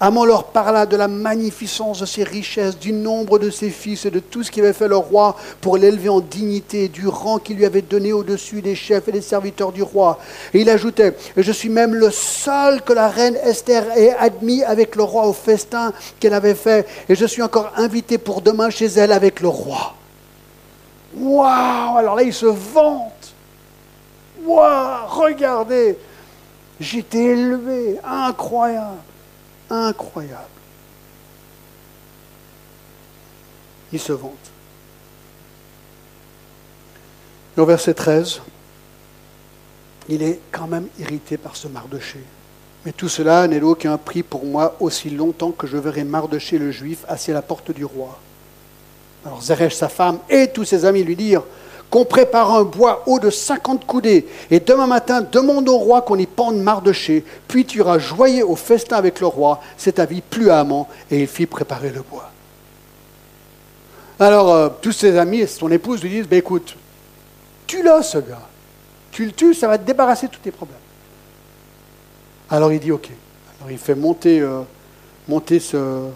[0.00, 4.10] Amon leur parla de la magnificence de ses richesses, du nombre de ses fils et
[4.10, 7.64] de tout ce qu'avait fait le roi pour l'élever en dignité, du rang qu'il lui
[7.64, 10.18] avait donné au-dessus des chefs et des serviteurs du roi.
[10.52, 14.96] Et il ajoutait, je suis même le seul que la reine Esther ait admis avec
[14.96, 18.86] le roi au festin qu'elle avait fait, et je suis encore invité pour demain chez
[18.86, 19.94] elle avec le roi.
[21.16, 23.32] Waouh Alors là, il se vante.
[24.44, 25.96] Waouh Regardez,
[26.80, 28.98] j'étais élevé, incroyable
[29.70, 30.44] incroyable.
[33.92, 34.32] Il se vante.
[37.56, 38.40] au verset 13,
[40.08, 42.18] il est quand même irrité par ce Mardoché.
[42.84, 46.70] Mais tout cela n'est aucun prix pour moi aussi longtemps que je verrai Mardoché le
[46.70, 48.18] juif assis à la porte du roi.
[49.24, 51.44] Alors Zeresh, sa femme, et tous ses amis lui dirent
[51.94, 56.18] qu'on prépare un bois haut de 50 coudées, et demain matin, demande au roi qu'on
[56.18, 60.50] y pende Mardoché, puis tu iras joyer au festin avec le roi, c'est avis plus
[60.50, 62.32] amant, et il fit préparer le bois.
[64.18, 66.74] Alors, euh, tous ses amis et son épouse lui disent, ben, écoute,
[67.68, 68.42] tue-le ce gars,
[69.12, 70.76] tu le tues, ça va te débarrasser de tous tes problèmes.
[72.50, 73.08] Alors il dit ok.
[73.60, 74.62] Alors il fait monter, euh,
[75.28, 76.08] monter ce,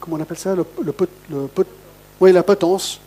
[0.00, 0.56] Comment on appelle ça?
[0.56, 0.66] Le,
[2.20, 3.00] Oui, la potence.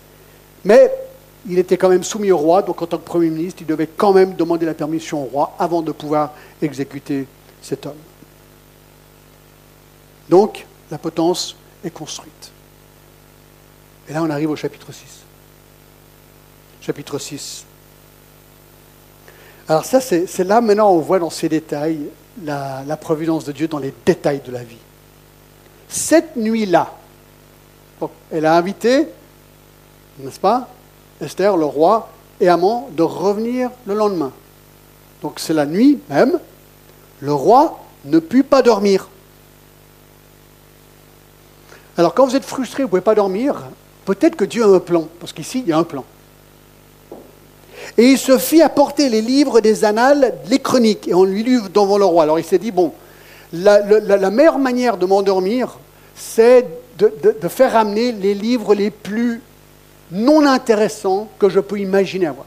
[0.64, 1.09] Mais
[1.48, 3.88] il était quand même soumis au roi, donc en tant que Premier ministre, il devait
[3.88, 7.26] quand même demander la permission au roi avant de pouvoir exécuter
[7.62, 7.94] cet homme.
[10.30, 12.52] Donc, la potence est construite.
[14.08, 15.04] Et là, on arrive au chapitre 6.
[16.82, 17.66] Chapitre 6.
[19.68, 22.00] Alors ça, c'est là maintenant on voit dans ces détails
[22.44, 24.78] la, la providence de Dieu dans les détails de la vie.
[25.88, 26.92] Cette nuit-là,
[28.32, 29.08] elle a invité,
[30.20, 30.68] n'est-ce pas,
[31.22, 34.32] Esther, le roi et Amon, de revenir le lendemain.
[35.22, 36.40] Donc c'est la nuit même,
[37.20, 39.10] le roi ne put pas dormir.
[41.98, 43.66] Alors quand vous êtes frustré, vous ne pouvez pas dormir,
[44.06, 46.06] peut-être que Dieu a un plan, parce qu'ici, il y a un plan.
[47.98, 51.62] Et il se fit apporter les livres des annales, les chroniques, et on lui lut
[51.74, 52.24] devant le roi.
[52.24, 52.94] Alors il s'est dit, bon,
[53.52, 55.78] la, meilleure manière de m'endormir,
[56.16, 56.66] c'est
[56.98, 59.42] de, de, faire amener les livres les plus
[60.12, 62.46] non intéressants que je peux imaginer avoir.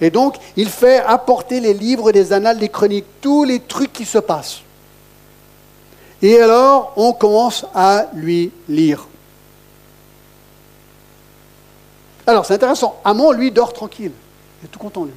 [0.00, 4.04] Et donc, il fait apporter les livres des annales, des chroniques, tous les trucs qui
[4.04, 4.62] se passent.
[6.22, 9.06] Et alors, on commence à lui lire.
[12.26, 13.00] Alors, c'est intéressant.
[13.04, 14.12] Amon, lui, dort tranquille.
[14.62, 15.12] Il est tout content, lui.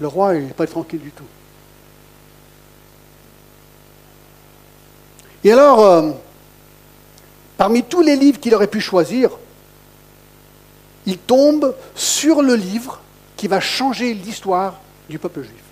[0.00, 1.24] Le roi, il n'est pas tranquille du tout.
[5.44, 6.12] Et alors, euh,
[7.56, 9.30] parmi tous les livres qu'il aurait pu choisir,
[11.06, 13.00] il tombe sur le livre
[13.36, 14.74] qui va changer l'histoire
[15.08, 15.62] du peuple juif.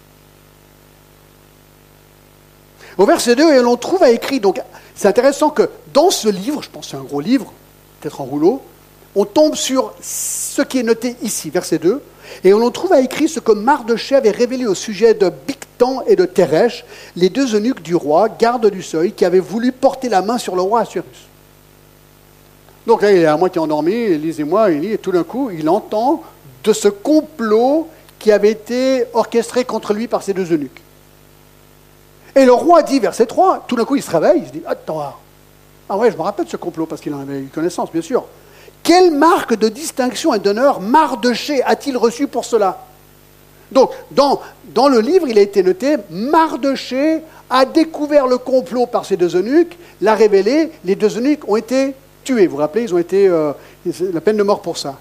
[2.99, 4.61] Au verset 2, et l'on trouve à écrit, donc
[4.95, 7.53] c'est intéressant que dans ce livre, je pense que c'est un gros livre,
[8.01, 8.63] peut-être en rouleau,
[9.15, 12.03] on tombe sur ce qui est noté ici, verset 2,
[12.45, 16.17] et on trouve à écrit ce que Mardoché avait révélé au sujet de Bictan et
[16.17, 16.85] de Teresh,
[17.17, 20.55] les deux eunuques du roi, gardes du seuil, qui avaient voulu porter la main sur
[20.55, 21.30] le roi Assyrus.
[22.87, 25.69] Donc là, il est à moitié endormi, lisez-moi, il lit, et tout d'un coup, il
[25.69, 26.23] entend
[26.65, 27.89] de ce complot
[28.19, 30.83] qui avait été orchestré contre lui par ces deux eunuques.
[32.35, 34.63] Et le roi dit, verset 3, tout d'un coup il se réveille, il se dit
[34.67, 35.15] Attends,
[35.89, 38.03] ah ouais, je me rappelle de ce complot parce qu'il en avait eu connaissance, bien
[38.03, 38.25] sûr.
[38.83, 42.79] Quelle marque de distinction et d'honneur Mardoché a-t-il reçu pour cela?
[43.73, 44.41] Donc, dans,
[44.75, 49.37] dans, le livre, il a été noté Mardoché a découvert le complot par ces deux
[49.37, 52.47] eunuques, l'a révélé, les deux eunuques ont été tués.
[52.47, 53.53] Vous vous rappelez, ils ont été euh,
[54.13, 54.99] la peine de mort pour ça.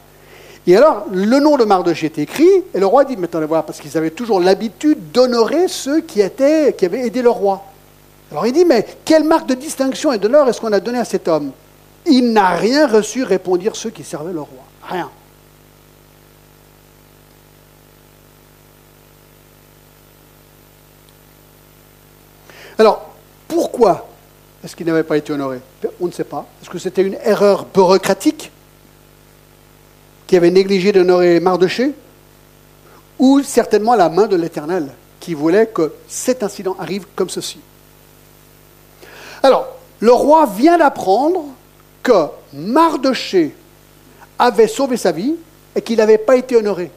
[0.68, 3.80] Et alors, le nom de Mardoché est écrit, et le roi dit, maintenant, voir, parce
[3.80, 7.64] qu'ils avaient toujours l'habitude d'honorer ceux qui, étaient, qui avaient aidé le roi.
[8.32, 11.06] Alors il dit, mais quelle marque de distinction et d'honneur est-ce qu'on a donné à
[11.06, 11.52] cet homme?
[12.06, 14.64] Il n'a rien reçu, répondirent ceux qui servaient le roi.
[14.84, 15.10] Rien.
[22.78, 23.10] Alors,
[23.48, 24.09] pourquoi
[24.64, 25.60] est-ce qu'il n'avait pas été honoré
[26.02, 26.46] On ne sait pas.
[26.62, 28.52] Est-ce que c'était une erreur bureaucratique
[30.30, 31.92] qui avait négligé d'honorer Mardoché,
[33.18, 37.60] ou certainement la main de l'Éternel qui voulait que cet incident arrive comme ceci.
[39.42, 39.68] Alors,
[40.00, 41.46] le roi vient d'apprendre
[42.04, 43.56] que Mardoché
[44.38, 45.34] avait sauvé sa vie
[45.76, 46.92] et qu'il n'avait pas été honoré.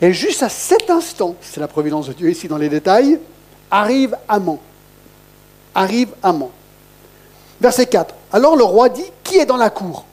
[0.00, 3.20] Et juste à cet instant, c'est la providence de Dieu ici dans les détails,
[3.70, 4.58] arrive Amon.
[5.76, 6.50] Arrive Amon.
[7.60, 8.14] Verset 4.
[8.32, 10.04] Alors le roi dit, qui est dans la cour?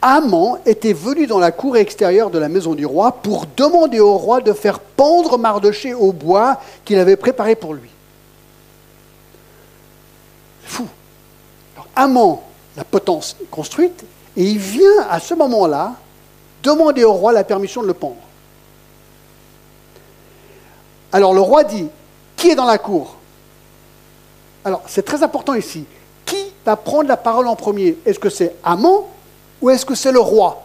[0.00, 4.18] Amon était venu dans la cour extérieure de la maison du roi pour demander au
[4.18, 7.88] roi de faire pendre Mardoché au bois qu'il avait préparé pour lui.
[10.64, 10.86] Fou.
[11.74, 12.40] Alors, Amon,
[12.76, 14.04] la potence est construite,
[14.36, 15.94] et il vient à ce moment-là
[16.62, 18.16] demander au roi la permission de le pendre.
[21.12, 21.88] Alors le roi dit,
[22.36, 23.16] qui est dans la cour?
[24.64, 25.84] Alors c'est très important ici.
[26.64, 29.04] Va prendre la parole en premier Est-ce que c'est Amon
[29.60, 30.62] ou est-ce que c'est le roi?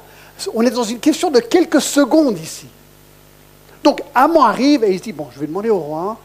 [0.54, 2.68] On est dans une question de quelques secondes ici.
[3.84, 6.18] Donc Amon arrive et il se dit, bon, je vais demander au roi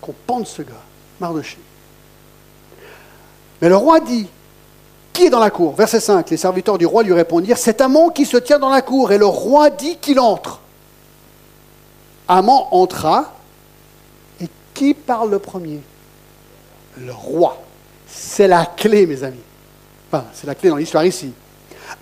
[0.00, 0.72] qu'on pende ce gars,
[1.20, 1.58] Mardoché.
[3.60, 4.28] Mais le roi dit,
[5.12, 5.74] qui est dans la cour?
[5.74, 8.82] Verset 5, les serviteurs du roi lui répondirent, c'est Amon qui se tient dans la
[8.82, 10.60] cour, et le roi dit qu'il entre.
[12.26, 13.32] Amon entra,
[14.40, 15.80] et qui parle le premier?
[16.98, 17.63] Le roi.
[18.16, 19.42] C'est la clé, mes amis.
[20.08, 21.32] Enfin, c'est la clé dans l'histoire ici.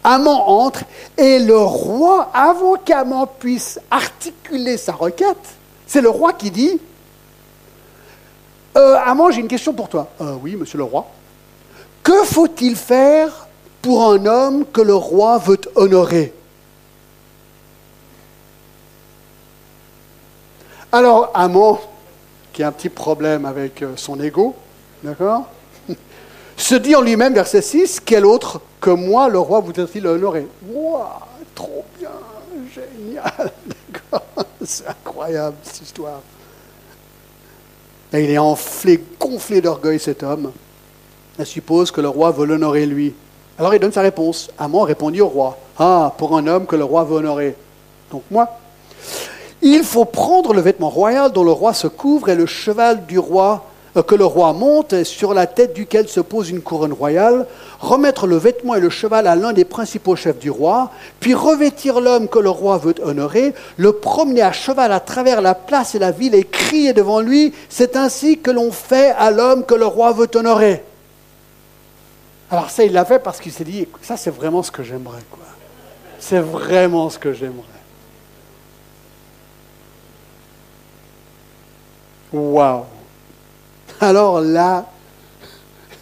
[0.04, 0.84] Amon entre
[1.16, 6.78] et le roi, avant qu'Amon puisse articuler sa requête, c'est le roi qui dit
[8.76, 8.96] euh,
[9.30, 10.08] j'ai une question pour toi.
[10.20, 11.06] Euh, oui, monsieur le roi.
[12.02, 13.46] Que faut-il faire
[13.80, 16.32] pour un homme que le roi veut honorer?
[20.90, 21.78] Alors Amon,
[22.52, 24.54] qui a un petit problème avec euh, son ego,
[25.02, 25.46] d'accord
[26.62, 31.02] Se dit en lui-même, verset 6, quel autre que moi, le roi, voudrait-il honorer Waouh,
[31.56, 32.08] trop bien,
[32.72, 33.50] génial,
[34.64, 36.20] C'est incroyable cette histoire.
[38.12, 40.52] Et il est enflé, gonflé d'orgueil cet homme.
[41.36, 43.12] Elle suppose que le roi veut l'honorer lui.
[43.58, 44.48] Alors il donne sa réponse.
[44.56, 47.56] Amon répondit au roi Ah, pour un homme que le roi veut honorer.
[48.12, 48.60] Donc moi.
[49.62, 53.18] Il faut prendre le vêtement royal dont le roi se couvre et le cheval du
[53.18, 53.64] roi
[54.00, 57.46] que le roi monte, sur la tête duquel se pose une couronne royale,
[57.78, 62.00] remettre le vêtement et le cheval à l'un des principaux chefs du roi, puis revêtir
[62.00, 65.98] l'homme que le roi veut honorer, le promener à cheval à travers la place et
[65.98, 69.86] la ville et crier devant lui, c'est ainsi que l'on fait à l'homme que le
[69.86, 70.82] roi veut honorer.
[72.50, 75.20] Alors ça, il l'a fait parce qu'il s'est dit, ça c'est vraiment ce que j'aimerais.
[76.18, 77.66] C'est vraiment ce que j'aimerais.
[82.32, 82.84] Waouh
[84.06, 84.86] Alors là,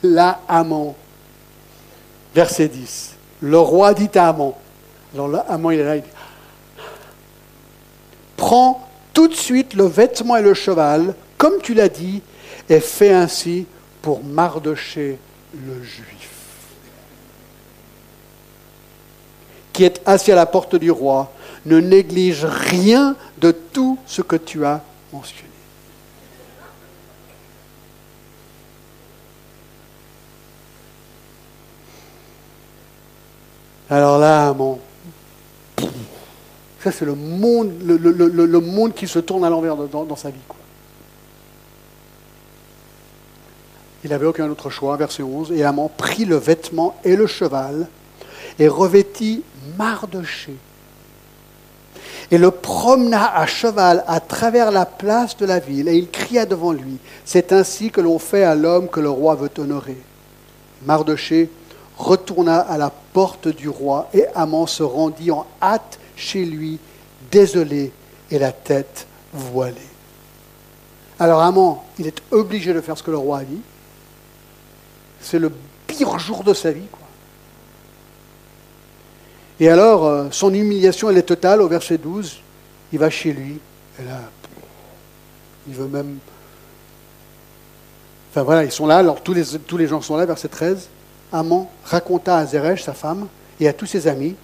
[0.02, 0.94] là, Amon,
[2.34, 4.54] verset 10, le roi dit à Amon,
[5.12, 6.08] alors là, Amon il est là, il dit,
[8.38, 12.22] prends tout de suite le vêtement et le cheval, comme tu l'as dit,
[12.70, 13.66] et fais ainsi
[14.00, 15.18] pour Mardoché
[15.52, 16.30] le juif.
[19.74, 21.30] qui est assis à la porte du roi,
[21.66, 24.82] ne néglige rien de tout ce que tu as
[25.12, 25.49] mentionné.
[33.90, 34.78] Alors là, mon,
[36.82, 40.38] ça c'est le monde, le, monde qui se tourne à l'envers dans, sa vie.
[44.04, 45.52] Il n'avait aucun autre choix, verset 11.
[45.52, 47.88] Et Amon prit le vêtement et le cheval
[48.58, 49.42] et revêtit
[49.76, 50.56] Mardoché
[52.30, 56.46] et le promena à cheval à travers la place de la ville, et il cria
[56.46, 59.98] devant lui, C'est ainsi que l'on fait à l'homme que le roi veut honorer.
[60.86, 61.50] Mardoché
[62.00, 66.78] retourna à la porte du roi, et Amon se rendit en hâte chez lui,
[67.30, 67.92] désolé
[68.30, 69.76] et la tête voilée.
[71.18, 73.60] Alors Amon, il est obligé de faire ce que le roi a dit.
[75.20, 75.52] C'est le
[75.86, 76.86] pire jour de sa vie.
[79.60, 82.40] Et alors, euh, son humiliation, elle est totale au verset 12.
[82.92, 83.60] Il va chez lui,
[85.68, 86.18] il veut même.
[88.30, 90.88] Enfin voilà, ils sont là, alors tous les, tous les gens sont là, verset 13.
[91.32, 94.34] Amon raconta à Zeresh, sa femme, et à tous ses amis,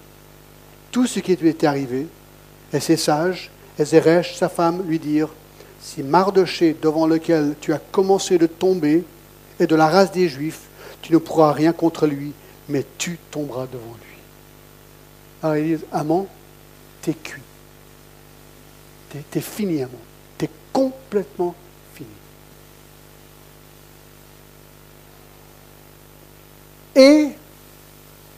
[0.91, 2.07] tout ce qui lui était arrivé.
[2.73, 5.33] Et ses sages, et Zeresh, sa femme, lui dirent
[5.81, 9.03] Si Mardoché, devant lequel tu as commencé de tomber,
[9.59, 10.61] est de la race des Juifs,
[11.01, 12.33] tu ne pourras rien contre lui,
[12.69, 14.17] mais tu tomberas devant lui.
[15.41, 16.27] Alors ils disent, Amon,
[17.01, 17.41] t'es cuit.
[19.31, 19.97] T'es, fini, Amon.
[20.37, 21.55] T'es complètement
[21.93, 22.09] fini.
[26.97, 27.29] Et,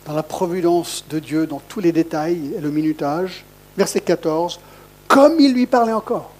[0.05, 3.45] dans la providence de Dieu, dans tous les détails et le minutage,
[3.77, 4.59] verset 14,
[5.07, 6.31] comme il lui parlait encore,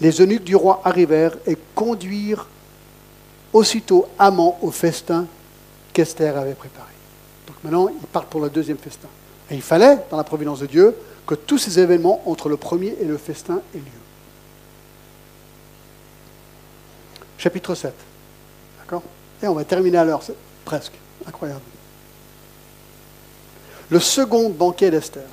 [0.00, 2.46] les eunuques du roi arrivèrent et conduirent
[3.52, 5.26] aussitôt Amon au festin
[5.92, 6.86] qu'Esther avait préparé.
[7.64, 9.08] Maintenant, il part pour le deuxième festin.
[9.50, 10.94] Et il fallait, dans la providence de Dieu,
[11.26, 13.84] que tous ces événements entre le premier et le festin aient lieu.
[17.36, 17.92] Chapitre 7.
[19.42, 20.22] Et on va terminer à l'heure,
[20.64, 20.92] presque.
[21.26, 21.60] Incroyable.
[23.90, 25.26] Le second banquet d'Esther.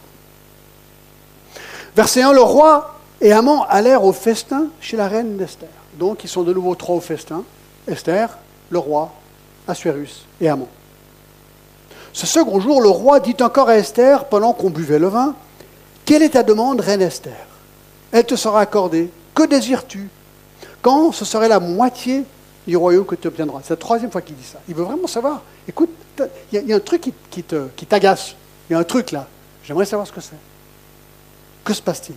[1.95, 5.69] Verset 1, le roi et Amant allèrent au festin chez la reine d'Esther.
[5.97, 7.43] Donc, ils sont de nouveau trois au festin.
[7.87, 8.37] Esther,
[8.69, 9.11] le roi,
[9.67, 10.67] Assuérus et Amant.
[12.13, 15.35] Ce second jour, le roi dit encore à Esther, pendant qu'on buvait le vin,
[16.05, 17.45] Quelle est ta demande, reine Esther?
[18.11, 19.11] Elle te sera accordée.
[19.35, 20.09] Que désires-tu?
[20.81, 22.23] Quand ce serait la moitié
[22.67, 23.61] du royaume que tu obtiendras.
[23.63, 24.59] C'est la troisième fois qu'il dit ça.
[24.67, 25.41] Il veut vraiment savoir.
[25.67, 25.89] Écoute,
[26.51, 27.43] il y, a un truc qui,
[27.75, 28.35] qui t'agace.
[28.69, 29.27] Il y a un truc là.
[29.63, 30.35] J'aimerais savoir ce que c'est.
[31.63, 32.15] Que se passe-t-il?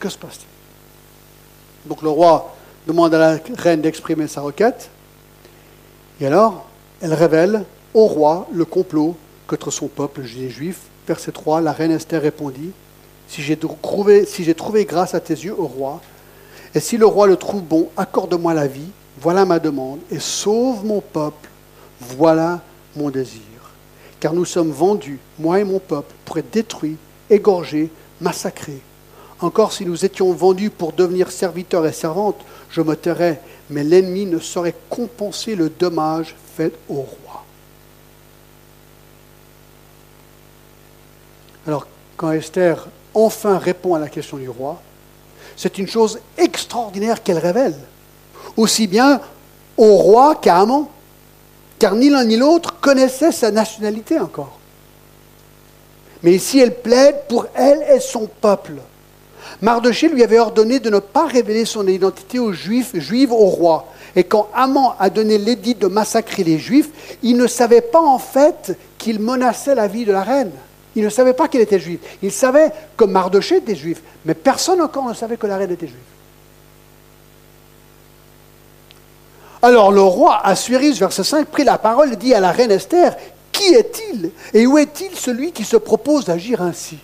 [0.00, 1.88] Que se passe-t-il?
[1.88, 2.54] Donc le roi
[2.86, 4.90] demande à la reine d'exprimer sa requête.
[6.20, 6.66] Et alors,
[7.00, 7.64] elle révèle
[7.94, 9.16] au roi le complot
[9.46, 10.82] contre son peuple, les Juifs.
[11.06, 12.70] Verset 3, la reine Esther répondit,
[13.26, 16.00] si j'ai trouvé, si trouvé grâce à tes yeux, au roi,
[16.74, 20.84] et si le roi le trouve bon, accorde-moi la vie, voilà ma demande, et sauve
[20.84, 21.48] mon peuple,
[22.00, 22.60] voilà
[22.96, 23.40] mon désir.
[24.20, 26.96] Car nous sommes vendus, moi et mon peuple, pour être détruits,
[27.28, 28.80] égorgés, massacrés.
[29.40, 34.24] Encore si nous étions vendus pour devenir serviteurs et servantes, je me tairais, mais l'ennemi
[34.24, 37.44] ne saurait compenser le dommage fait au roi.
[41.66, 44.80] Alors, quand Esther enfin répond à la question du roi,
[45.56, 47.76] c'est une chose extraordinaire qu'elle révèle,
[48.56, 49.20] aussi bien
[49.76, 50.88] au roi qu'à Amon,
[51.78, 54.58] car ni l'un ni l'autre connaissait sa nationalité encore.
[56.22, 58.74] Mais ici, elle plaide pour elle et son peuple.
[59.60, 63.86] Mardoché lui avait ordonné de ne pas révéler son identité aux Juifs, Juifs au roi.
[64.14, 66.90] Et quand Amon a donné l'édit de massacrer les Juifs,
[67.22, 70.52] il ne savait pas en fait qu'il menaçait la vie de la reine.
[70.94, 72.00] Il ne savait pas qu'il était juif.
[72.22, 75.86] Il savait que Mardoché était juif, mais personne encore ne savait que la reine était
[75.86, 75.98] juive.
[79.62, 83.16] Alors le roi Assuérus, verset 5, prit la parole et dit à la reine Esther,
[83.52, 86.98] Qui est-il Et où est-il celui qui se propose d'agir ainsi?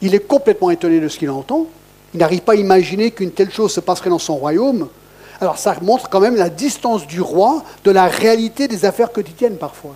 [0.00, 1.66] Il est complètement étonné de ce qu'il entend.
[2.14, 4.88] Il n'arrive pas à imaginer qu'une telle chose se passerait dans son royaume.
[5.40, 9.56] Alors ça montre quand même la distance du roi de la réalité des affaires quotidiennes
[9.56, 9.94] parfois.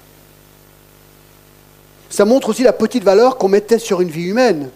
[2.10, 4.70] Ça montre aussi la petite valeur qu'on mettait sur une vie humaine.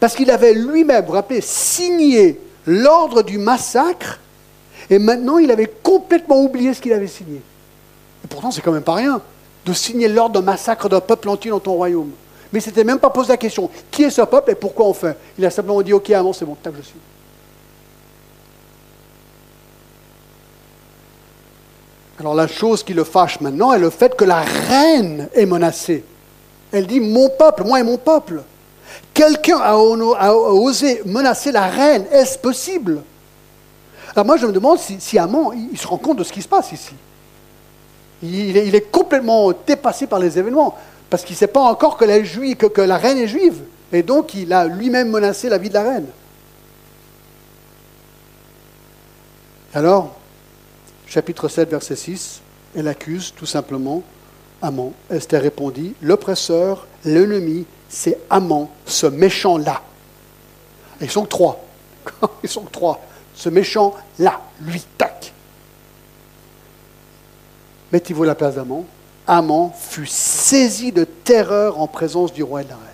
[0.00, 4.18] Parce qu'il avait lui-même, vous rappelez, signé l'ordre du massacre,
[4.88, 7.42] et maintenant il avait complètement oublié ce qu'il avait signé.
[8.24, 9.20] Et pourtant, c'est quand même pas rien
[9.66, 12.10] de signer l'ordre de massacre d'un peuple entier dans ton royaume.
[12.52, 14.94] Mais il s'était même pas posé la question qui est ce peuple et pourquoi on
[14.94, 15.16] fait?
[15.38, 16.98] Il a simplement dit ok, avant c'est bon, tac, je suis.
[22.18, 26.04] Alors la chose qui le fâche maintenant est le fait que la reine est menacée.
[26.72, 28.42] Elle dit mon peuple, moi et mon peuple.
[29.12, 32.04] Quelqu'un a, osé menacer la reine.
[32.12, 33.02] Est-ce possible?
[34.14, 36.42] Alors moi je me demande si, si Amon, il se rend compte de ce qui
[36.42, 36.94] se passe ici.
[38.22, 40.76] Il est, complètement dépassé par les événements
[41.10, 43.60] parce qu'il ne sait pas encore que la, que la reine est juive.
[43.92, 46.06] Et donc, il a lui-même menacé la vie de la reine.
[49.74, 50.16] Alors,
[51.06, 52.40] chapitre 7, verset 6,
[52.76, 54.02] elle accuse tout simplement
[54.62, 54.92] Amon.
[55.10, 59.82] Esther répondit, l'oppresseur, l'ennemi, c'est Amon, ce méchant-là.
[61.00, 61.64] Ils sont trois.
[62.42, 63.00] Ils sont trois.
[63.34, 65.32] Ce méchant-là, lui, tac.
[67.92, 68.84] Mettez-vous la place d'Amon.
[69.26, 72.93] Amon fut saisi de terreur en présence du roi de la reine.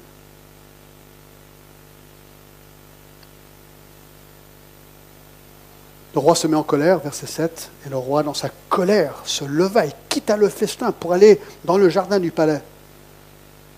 [6.13, 9.45] Le roi se met en colère, verset 7, et le roi, dans sa colère, se
[9.45, 12.63] leva et quitta le festin pour aller dans le jardin du palais.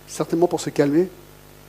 [0.07, 1.09] Certainement pour se calmer.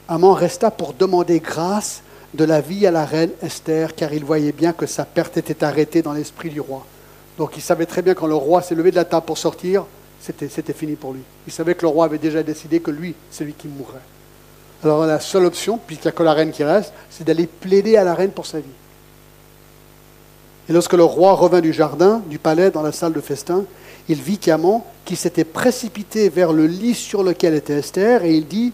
[0.07, 2.01] Amon resta pour demander grâce
[2.33, 5.63] de la vie à la reine Esther, car il voyait bien que sa perte était
[5.63, 6.85] arrêtée dans l'esprit du roi.
[7.37, 9.85] Donc il savait très bien quand le roi s'est levé de la table pour sortir,
[10.19, 11.21] c'était fini pour lui.
[11.45, 13.99] Il savait que le roi avait déjà décidé que lui, c'est lui qui mourrait.
[14.81, 17.97] Alors la seule option, puisqu'il n'y a que la reine qui reste, c'est d'aller plaider
[17.97, 18.65] à la reine pour sa vie.
[20.69, 23.63] Et lorsque le roi revint du jardin, du palais, dans la salle de festin,
[24.09, 28.47] il vit Camon qui s'était précipité vers le lit sur lequel était Esther, et il
[28.47, 28.73] dit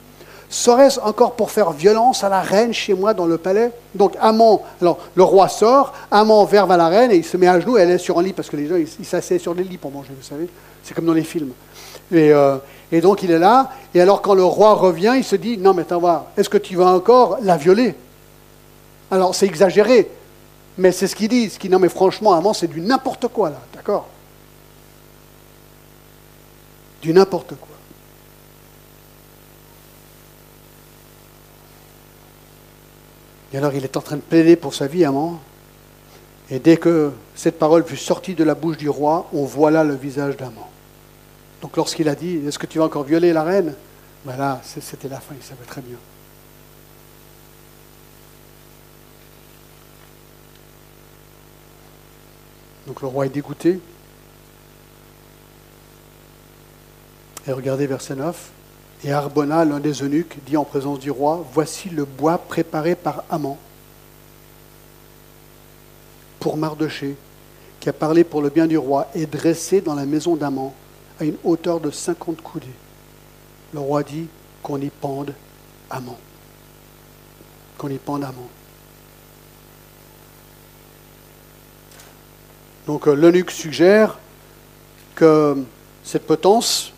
[0.50, 3.72] Serait-ce encore pour faire violence à la reine chez moi dans le palais?
[3.94, 7.48] Donc Amon, alors le roi sort, Amon verve à la reine et il se met
[7.48, 9.64] à genoux, elle est sur un lit parce que les gens ils s'asseyent sur les
[9.64, 10.50] lits pour manger, vous savez.
[10.84, 11.52] C'est comme dans les films.
[12.14, 12.58] Euh,
[12.92, 15.76] et, donc il est là, et alors quand le roi revient, il se dit, non
[15.76, 17.94] mais attends voir, est-ce que tu vas encore la violer?
[19.12, 20.10] Alors c'est exagéré,
[20.80, 21.58] mais c'est ce qu'ils disent.
[21.58, 24.08] Qui, non mais franchement, avant c'est du n'importe quoi là, d'accord?
[27.02, 27.68] Du n'importe quoi.
[33.52, 35.40] Et alors il est en train de plaider pour sa vie, Amant.
[36.52, 39.84] Et dès que cette parole fut sortie de la bouche du roi, on voit là
[39.84, 40.70] le visage d'Amant.
[41.62, 43.76] Donc lorsqu'il a dit, est-ce que tu vas encore violer la reine?
[44.26, 45.98] Voilà, ben c'était la fin, il savait très bien.
[52.90, 53.80] Donc le roi est dégoûté.
[57.48, 58.50] Et regardez verset 9.
[59.04, 63.24] Et Arbona, l'un des eunuques, dit en présence du roi, Voici le bois préparé par
[63.30, 63.58] Amon
[66.40, 67.16] pour Mardoché,
[67.80, 70.74] qui a parlé pour le bien du roi, et dressé dans la maison d'Amon
[71.20, 72.66] à une hauteur de 50 coudées.
[73.72, 74.26] Le roi dit
[74.64, 75.36] qu'on y pende
[75.92, 76.18] Amon.
[77.78, 78.48] Qu'on y pende Amon.
[82.88, 84.18] Donc euh, l'eunuque suggère
[85.16, 85.58] que
[86.04, 86.94] cette potence,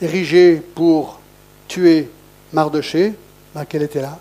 [0.00, 1.20] érigée pour
[1.68, 2.10] tuer
[2.52, 3.14] Mardoché,
[3.54, 4.18] ben, qu'elle était là.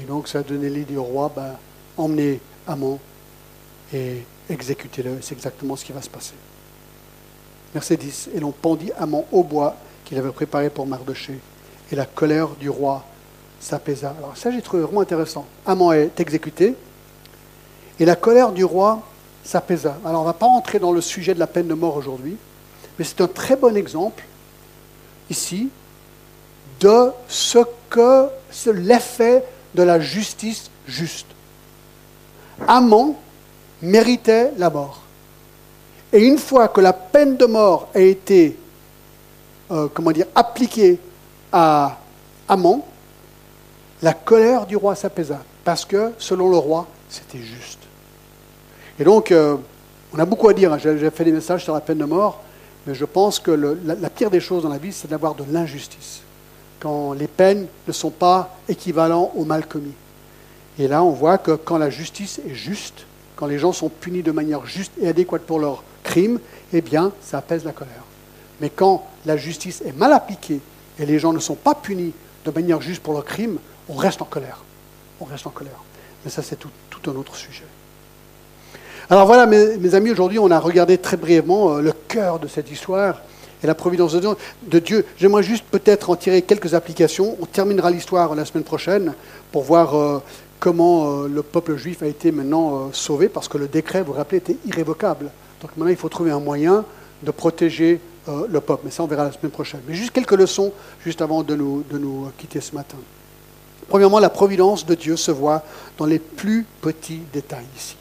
[0.00, 1.52] Et donc ça a donné l'idée au roi, ben,
[1.96, 2.98] emmenez Amon
[3.92, 5.18] et exécutez-le.
[5.20, 6.34] C'est exactement ce qui va se passer.
[7.72, 8.30] Verset 10.
[8.34, 11.38] Et l'on pendit Amon au bois qu'il avait préparé pour Mardoché.
[11.92, 13.04] Et la colère du roi
[13.60, 14.14] s'apaisa.
[14.18, 15.46] Alors ça, j'ai trouvé vraiment intéressant.
[15.66, 16.74] Amon est exécuté.
[18.00, 19.02] Et la colère du roi
[19.52, 22.36] Alors on ne va pas entrer dans le sujet de la peine de mort aujourd'hui.
[22.98, 24.24] Mais c'est un très bon exemple,
[25.30, 25.68] ici,
[26.80, 27.58] de ce
[27.90, 28.28] que
[28.66, 31.26] l'effet de la justice juste.
[32.66, 33.16] Amon
[33.82, 35.02] méritait la mort.
[36.12, 38.56] Et une fois que la peine de mort a été
[39.70, 40.98] euh, comment dire, appliquée
[41.50, 41.98] à
[42.48, 42.82] Amon,
[44.02, 47.83] la colère du roi s'apaisa, parce que, selon le roi, c'était juste.
[48.98, 49.56] Et donc, euh,
[50.12, 50.72] on a beaucoup à dire.
[50.72, 50.78] Hein.
[50.78, 52.42] J'ai fait des messages sur la peine de mort,
[52.86, 56.22] mais je pense que la, pire des choses dans la vie, c'est d'avoir de l'injustice,
[56.80, 59.94] quand les peines ne sont pas équivalentes au mal commis.
[60.78, 64.22] Et là, on voit que quand la justice est juste, quand les gens sont punis
[64.22, 66.38] de manière juste et adéquate pour leurs crimes,
[66.72, 68.04] eh bien, ça apaise la colère.
[68.60, 70.60] Mais quand la justice est mal appliquée
[70.98, 72.12] et les gens ne sont pas punis
[72.44, 74.62] de manière juste pour leurs crimes, on reste en colère.
[75.20, 75.82] On reste en colère.
[76.24, 76.70] Mais ça, c'est tout,
[77.06, 77.64] un autre sujet.
[79.10, 82.70] Alors voilà, mes, amis, aujourd'hui, on a regardé très brièvement euh, le cœur de cette
[82.70, 83.20] histoire
[83.62, 85.04] et la providence de Dieu.
[85.18, 87.36] J'aimerais juste peut-être en tirer quelques applications.
[87.38, 89.12] On terminera l'histoire la semaine prochaine
[89.52, 90.22] pour voir euh,
[90.58, 94.12] comment euh, le peuple juif a été maintenant sauvé, parce que le décret, vous vous
[94.18, 95.26] rappelez, était irrévocable.
[95.60, 96.86] Donc maintenant, il faut trouver un moyen
[97.22, 98.82] de protéger le peuple.
[98.86, 99.80] Mais ça, on verra la semaine prochaine.
[99.86, 100.72] Mais juste quelques leçons,
[101.04, 102.96] juste avant de nous, de nous quitter ce matin.
[103.88, 105.62] Premièrement, la providence de Dieu se voit
[105.98, 107.96] dans les plus petits détails ici.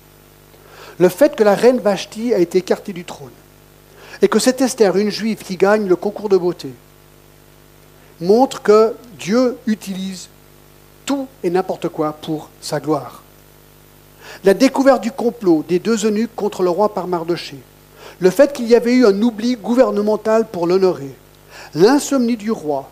[1.00, 3.32] Le fait que la reine Vashti a été écartée du trône
[4.22, 6.70] et que c'est Esther, une juive, qui gagne le concours de beauté,
[8.22, 10.30] montre que Dieu utilise
[11.06, 13.24] tout et n'importe quoi pour sa gloire.
[14.44, 17.58] La découverte du complot des deux eunuques contre le roi par Mardoché,
[18.20, 21.14] le fait qu'il y avait eu un oubli gouvernemental pour l'honorer,
[21.76, 22.90] l'insomnie du roi,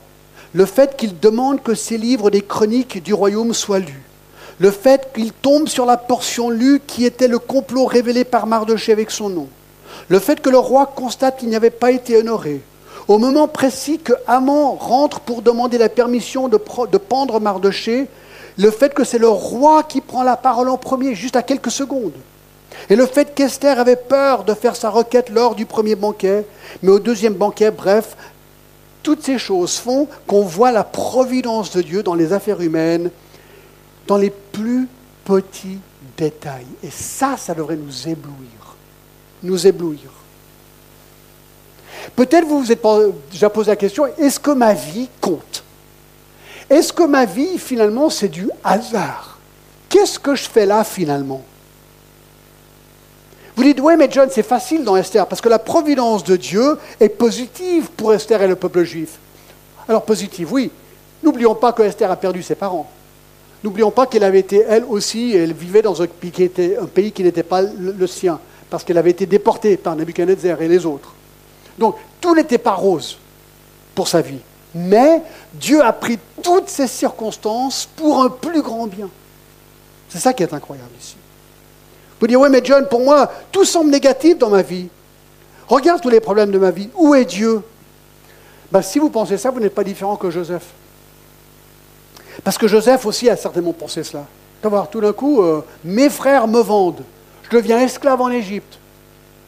[0.53, 4.01] le fait qu'il demande que ces livres des chroniques du royaume soient lus,
[4.59, 8.91] le fait qu'il tombe sur la portion lue qui était le complot révélé par Mardoché
[8.91, 9.47] avec son nom,
[10.09, 12.61] le fait que le roi constate qu'il n'y avait pas été honoré,
[13.07, 16.59] au moment précis que Haman rentre pour demander la permission de,
[16.91, 18.07] de pendre Mardoché,
[18.57, 21.71] le fait que c'est le roi qui prend la parole en premier, juste à quelques
[21.71, 22.13] secondes.
[22.89, 26.45] Et le fait qu'Esther avait peur de faire sa requête lors du premier banquet,
[26.81, 28.15] mais au deuxième banquet, bref,
[29.03, 33.09] toutes ces choses font qu'on voit la providence de Dieu dans les affaires humaines,
[34.07, 34.87] dans les plus
[35.25, 35.79] petits
[36.17, 36.67] détails.
[36.83, 38.75] Et ça, ça devrait nous éblouir.
[39.43, 40.09] Nous éblouir.
[42.15, 42.83] Peut-être vous vous êtes
[43.31, 45.63] déjà posé la question, est-ce que ma vie compte?
[46.69, 49.37] Est-ce que ma vie, finalement, c'est du hasard?
[49.89, 51.43] Qu'est-ce que je fais là, finalement?
[53.55, 56.77] Vous dites, oui, mais John, c'est facile dans Esther, parce que la providence de Dieu
[56.99, 59.19] est positive pour Esther et le peuple juif.
[59.87, 60.71] Alors, positive, oui.
[61.21, 62.89] N'oublions pas que Esther a perdu ses parents.
[63.63, 67.61] N'oublions pas qu'elle avait été, elle aussi, elle vivait dans un pays qui, n'était pas
[67.61, 68.39] le, sien,
[68.69, 71.13] parce qu'elle avait été déportée par Nebuchadnezzar et les autres.
[71.77, 73.17] Donc, tout n'était pas rose
[73.93, 74.39] pour sa vie.
[74.73, 75.21] Mais
[75.53, 79.09] Dieu a pris toutes ces circonstances pour un plus grand bien.
[80.09, 81.15] C'est ça qui est incroyable ici.
[82.19, 84.87] Vous dites, oui, mais John, pour moi, tout semble négatif dans ma vie.
[85.67, 86.89] Regarde tous les problèmes de ma vie.
[86.95, 87.61] Où est Dieu?
[88.71, 90.65] Ben, Si vous pensez ça, vous n'êtes pas différent que Joseph.
[92.43, 94.25] Parce que Joseph aussi a certainement pensé cela.
[94.63, 97.03] D'avoir tout d'un coup, euh, mes frères me vendent.
[97.43, 98.79] Je deviens esclave en Égypte.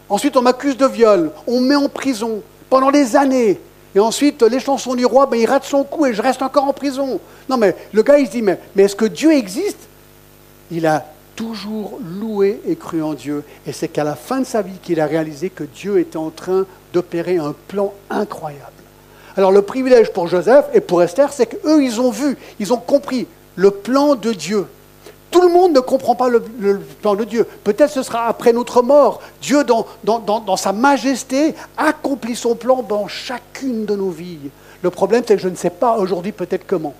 [0.09, 1.31] Ensuite, on m'accuse de viol.
[1.47, 3.59] On me met en prison pendant des années.
[3.95, 6.65] Et ensuite, les chansons du roi, ben, il rate son coup et je reste encore
[6.65, 7.19] en prison.
[7.47, 9.87] Non, mais le gars, il se dit, mais, mais est-ce que Dieu existe?
[10.71, 13.43] Il a toujours loué et cru en Dieu.
[13.65, 16.29] Et c'est qu'à la fin de sa vie qu'il a réalisé que Dieu était en
[16.29, 18.71] train d'opérer un plan incroyable.
[19.35, 22.77] Alors le privilège pour Joseph et pour Esther, c'est qu'eux, ils ont vu, ils ont
[22.77, 24.67] compris le plan de Dieu.
[25.31, 26.43] Tout le monde ne comprend pas le,
[27.01, 27.47] plan de Dieu.
[27.63, 29.19] Peut-être ce sera après notre mort.
[29.41, 34.37] Dieu, dans, dans sa majesté, accomplit son plan dans chacune de nos vies.
[34.83, 36.93] Le problème, c'est que je ne sais pas aujourd'hui peut-être comment.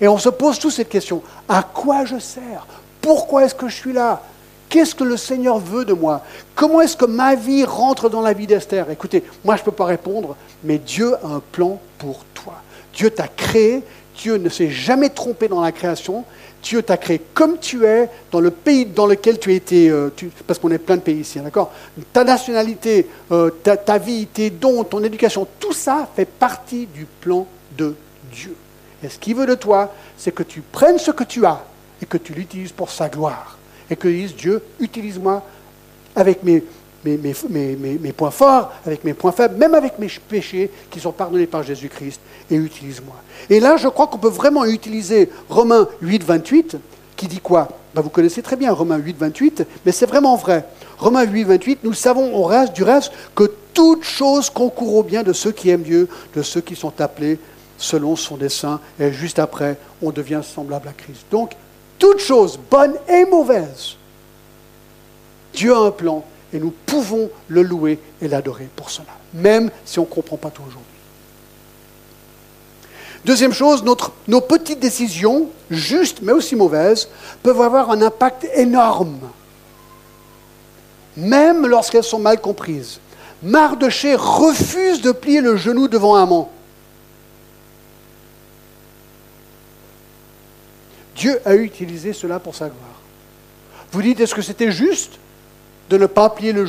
[0.00, 1.22] Et on se pose tous cette question.
[1.48, 2.66] À quoi je sers?
[3.00, 4.22] Pourquoi est-ce que je suis là?
[4.68, 6.22] Qu'est-ce que le Seigneur veut de moi?
[6.54, 8.90] Comment est-ce que ma vie rentre dans la vie d'Esther?
[8.90, 12.54] Écoutez, moi je ne peux pas répondre, mais Dieu a un plan pour toi.
[12.92, 13.82] Dieu t'a créé,
[14.16, 16.24] Dieu ne s'est jamais trompé dans la création.
[16.62, 20.10] Dieu t'a créé comme tu es, dans le pays dans lequel tu as été, euh,
[20.46, 21.72] parce qu'on est plein de pays ici, hein, d'accord?
[22.12, 27.06] Ta nationalité, euh, ta, ta vie, tes dons, ton éducation, tout ça fait partie du
[27.20, 27.46] plan
[27.76, 27.94] de
[28.32, 28.56] Dieu.
[29.04, 31.62] Et ce qu'il veut de toi, c'est que tu prennes ce que tu as,
[32.02, 33.57] et que tu l'utilises pour sa gloire.
[33.90, 35.42] Et que dises, Dieu, utilise-moi
[36.14, 36.62] avec mes,
[37.04, 41.62] mes, points forts, avec mes points faibles, même avec mes péchés qui sont pardonnés par
[41.62, 42.20] Jésus-Christ,
[42.50, 43.14] et utilise-moi.
[43.48, 46.76] Et là, je crois qu'on peut vraiment utiliser Romains 8, 28,
[47.16, 47.68] qui dit quoi?
[47.94, 50.64] Ben, Vous connaissez très bien Romains 8, 28, mais c'est vraiment vrai.
[50.98, 55.22] Romains 8, 28, nous savons au reste, du reste que toute chose concourt au bien
[55.22, 57.38] de ceux qui aiment Dieu, de ceux qui sont appelés
[57.76, 61.24] selon son dessein, et juste après, on devient semblable à Christ.
[61.30, 61.52] Donc,
[61.98, 63.96] toute chose, bonne et mauvaise,
[65.52, 69.98] Dieu a un plan, et nous pouvons le louer et l'adorer pour cela, même si
[69.98, 70.84] on ne comprend pas tout aujourd'hui.
[73.24, 73.84] Deuxième chose,
[74.26, 77.08] nos petites décisions, justes mais aussi mauvaises,
[77.42, 79.18] peuvent avoir un impact énorme,
[81.16, 83.00] même lorsqu'elles sont mal comprises.
[83.42, 86.48] Mardoché refuse de plier le genou devant Amon.
[91.18, 93.00] Dieu a utilisé cela pour sa gloire.
[93.90, 95.18] Vous dites, est-ce que c'était juste
[95.90, 96.64] de ne pas plier le,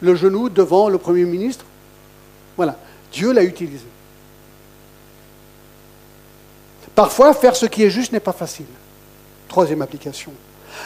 [0.00, 1.64] le genou devant le Premier ministre?
[2.56, 2.76] Voilà,
[3.12, 3.84] Dieu l'a utilisé.
[6.94, 8.66] Parfois, faire ce qui est juste n'est pas facile.
[9.48, 10.32] Troisième application.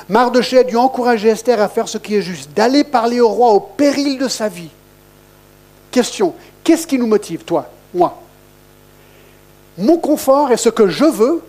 [0.08, 3.50] Mardoché a dû encourager Esther à faire ce qui est juste, d'aller parler au roi
[3.50, 4.70] au péril de sa vie.
[5.90, 6.34] Question,
[6.64, 8.22] qu'est-ce qui nous motive, toi, moi?
[9.76, 11.42] Mon confort est ce que je veux,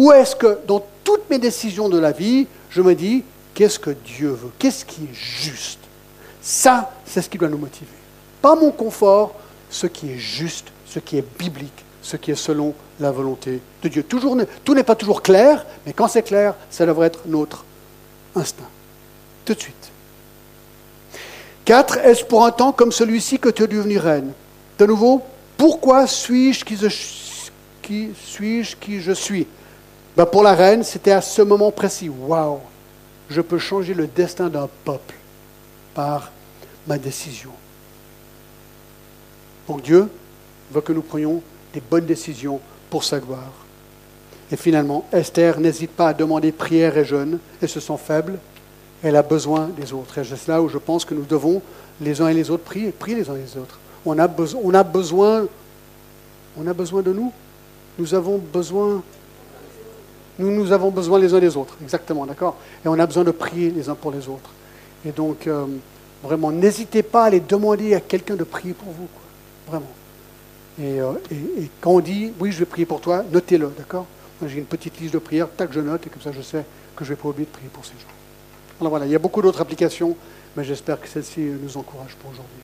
[0.00, 3.22] ou est-ce que dans toutes mes décisions de la vie, je me dis,
[3.52, 4.50] qu'est-ce que Dieu veut?
[4.58, 5.80] Qu'est-ce qui est juste?
[6.40, 7.86] Ça, c'est ce qui doit nous motiver.
[8.40, 9.34] Pas mon confort,
[9.68, 13.88] ce qui est juste, ce qui est biblique, ce qui est selon la volonté de
[13.90, 14.02] Dieu.
[14.02, 17.66] Toujours, tout n'est pas toujours clair, mais quand c'est clair, ça devrait être notre
[18.34, 18.70] instinct.
[19.44, 19.90] Tout de suite.
[21.66, 21.98] 4.
[21.98, 24.32] Est-ce pour un temps comme celui-ci que tu es devenue reine?
[24.78, 25.20] De nouveau,
[25.58, 26.78] pourquoi suis-je qui,
[28.24, 29.46] suis-je qui je suis?
[30.16, 32.08] Ben Pour la reine, c'était à ce moment précis.
[32.08, 32.60] Waouh
[33.28, 35.14] Je peux changer le destin d'un peuple
[35.94, 36.30] par
[36.86, 37.50] ma décision.
[39.68, 40.08] Donc Dieu
[40.72, 41.42] veut que nous prenions
[41.72, 43.52] des bonnes décisions pour sa gloire.
[44.52, 47.38] Et finalement, Esther n'hésite pas à demander prière et jeûne.
[47.62, 48.38] Elle se sent faible.
[49.02, 50.18] Elle a besoin des autres.
[50.18, 51.62] Et c'est là où je pense que nous devons,
[52.00, 53.78] les uns et les autres, prier, prier les uns et les autres.
[54.04, 54.28] On a,
[54.62, 55.46] on a besoin,
[56.58, 57.32] on a besoin de nous.
[57.98, 59.02] Nous avons besoin,
[60.40, 61.76] nous, nous avons besoin les uns des autres.
[61.82, 62.56] Exactement, d'accord?
[62.84, 64.50] Et on a besoin de prier les uns pour les autres.
[65.04, 65.66] Et donc, euh,
[66.22, 69.08] vraiment, n'hésitez pas à aller demander à quelqu'un de prier pour vous.
[69.68, 69.86] Vraiment.
[70.80, 74.06] Euh, et, quand on dit oui, je vais prier pour toi, notez-le, d'accord?
[74.46, 76.64] J'ai une petite liste de prières, tac, je note, et comme ça je sais
[76.96, 78.08] que je ne vais pas oublier de prier pour ces gens.
[78.80, 80.16] Alors voilà, il y a beaucoup d'autres applications,
[80.56, 82.56] mais j'espère que celle-ci nous encourage pour aujourd'hui.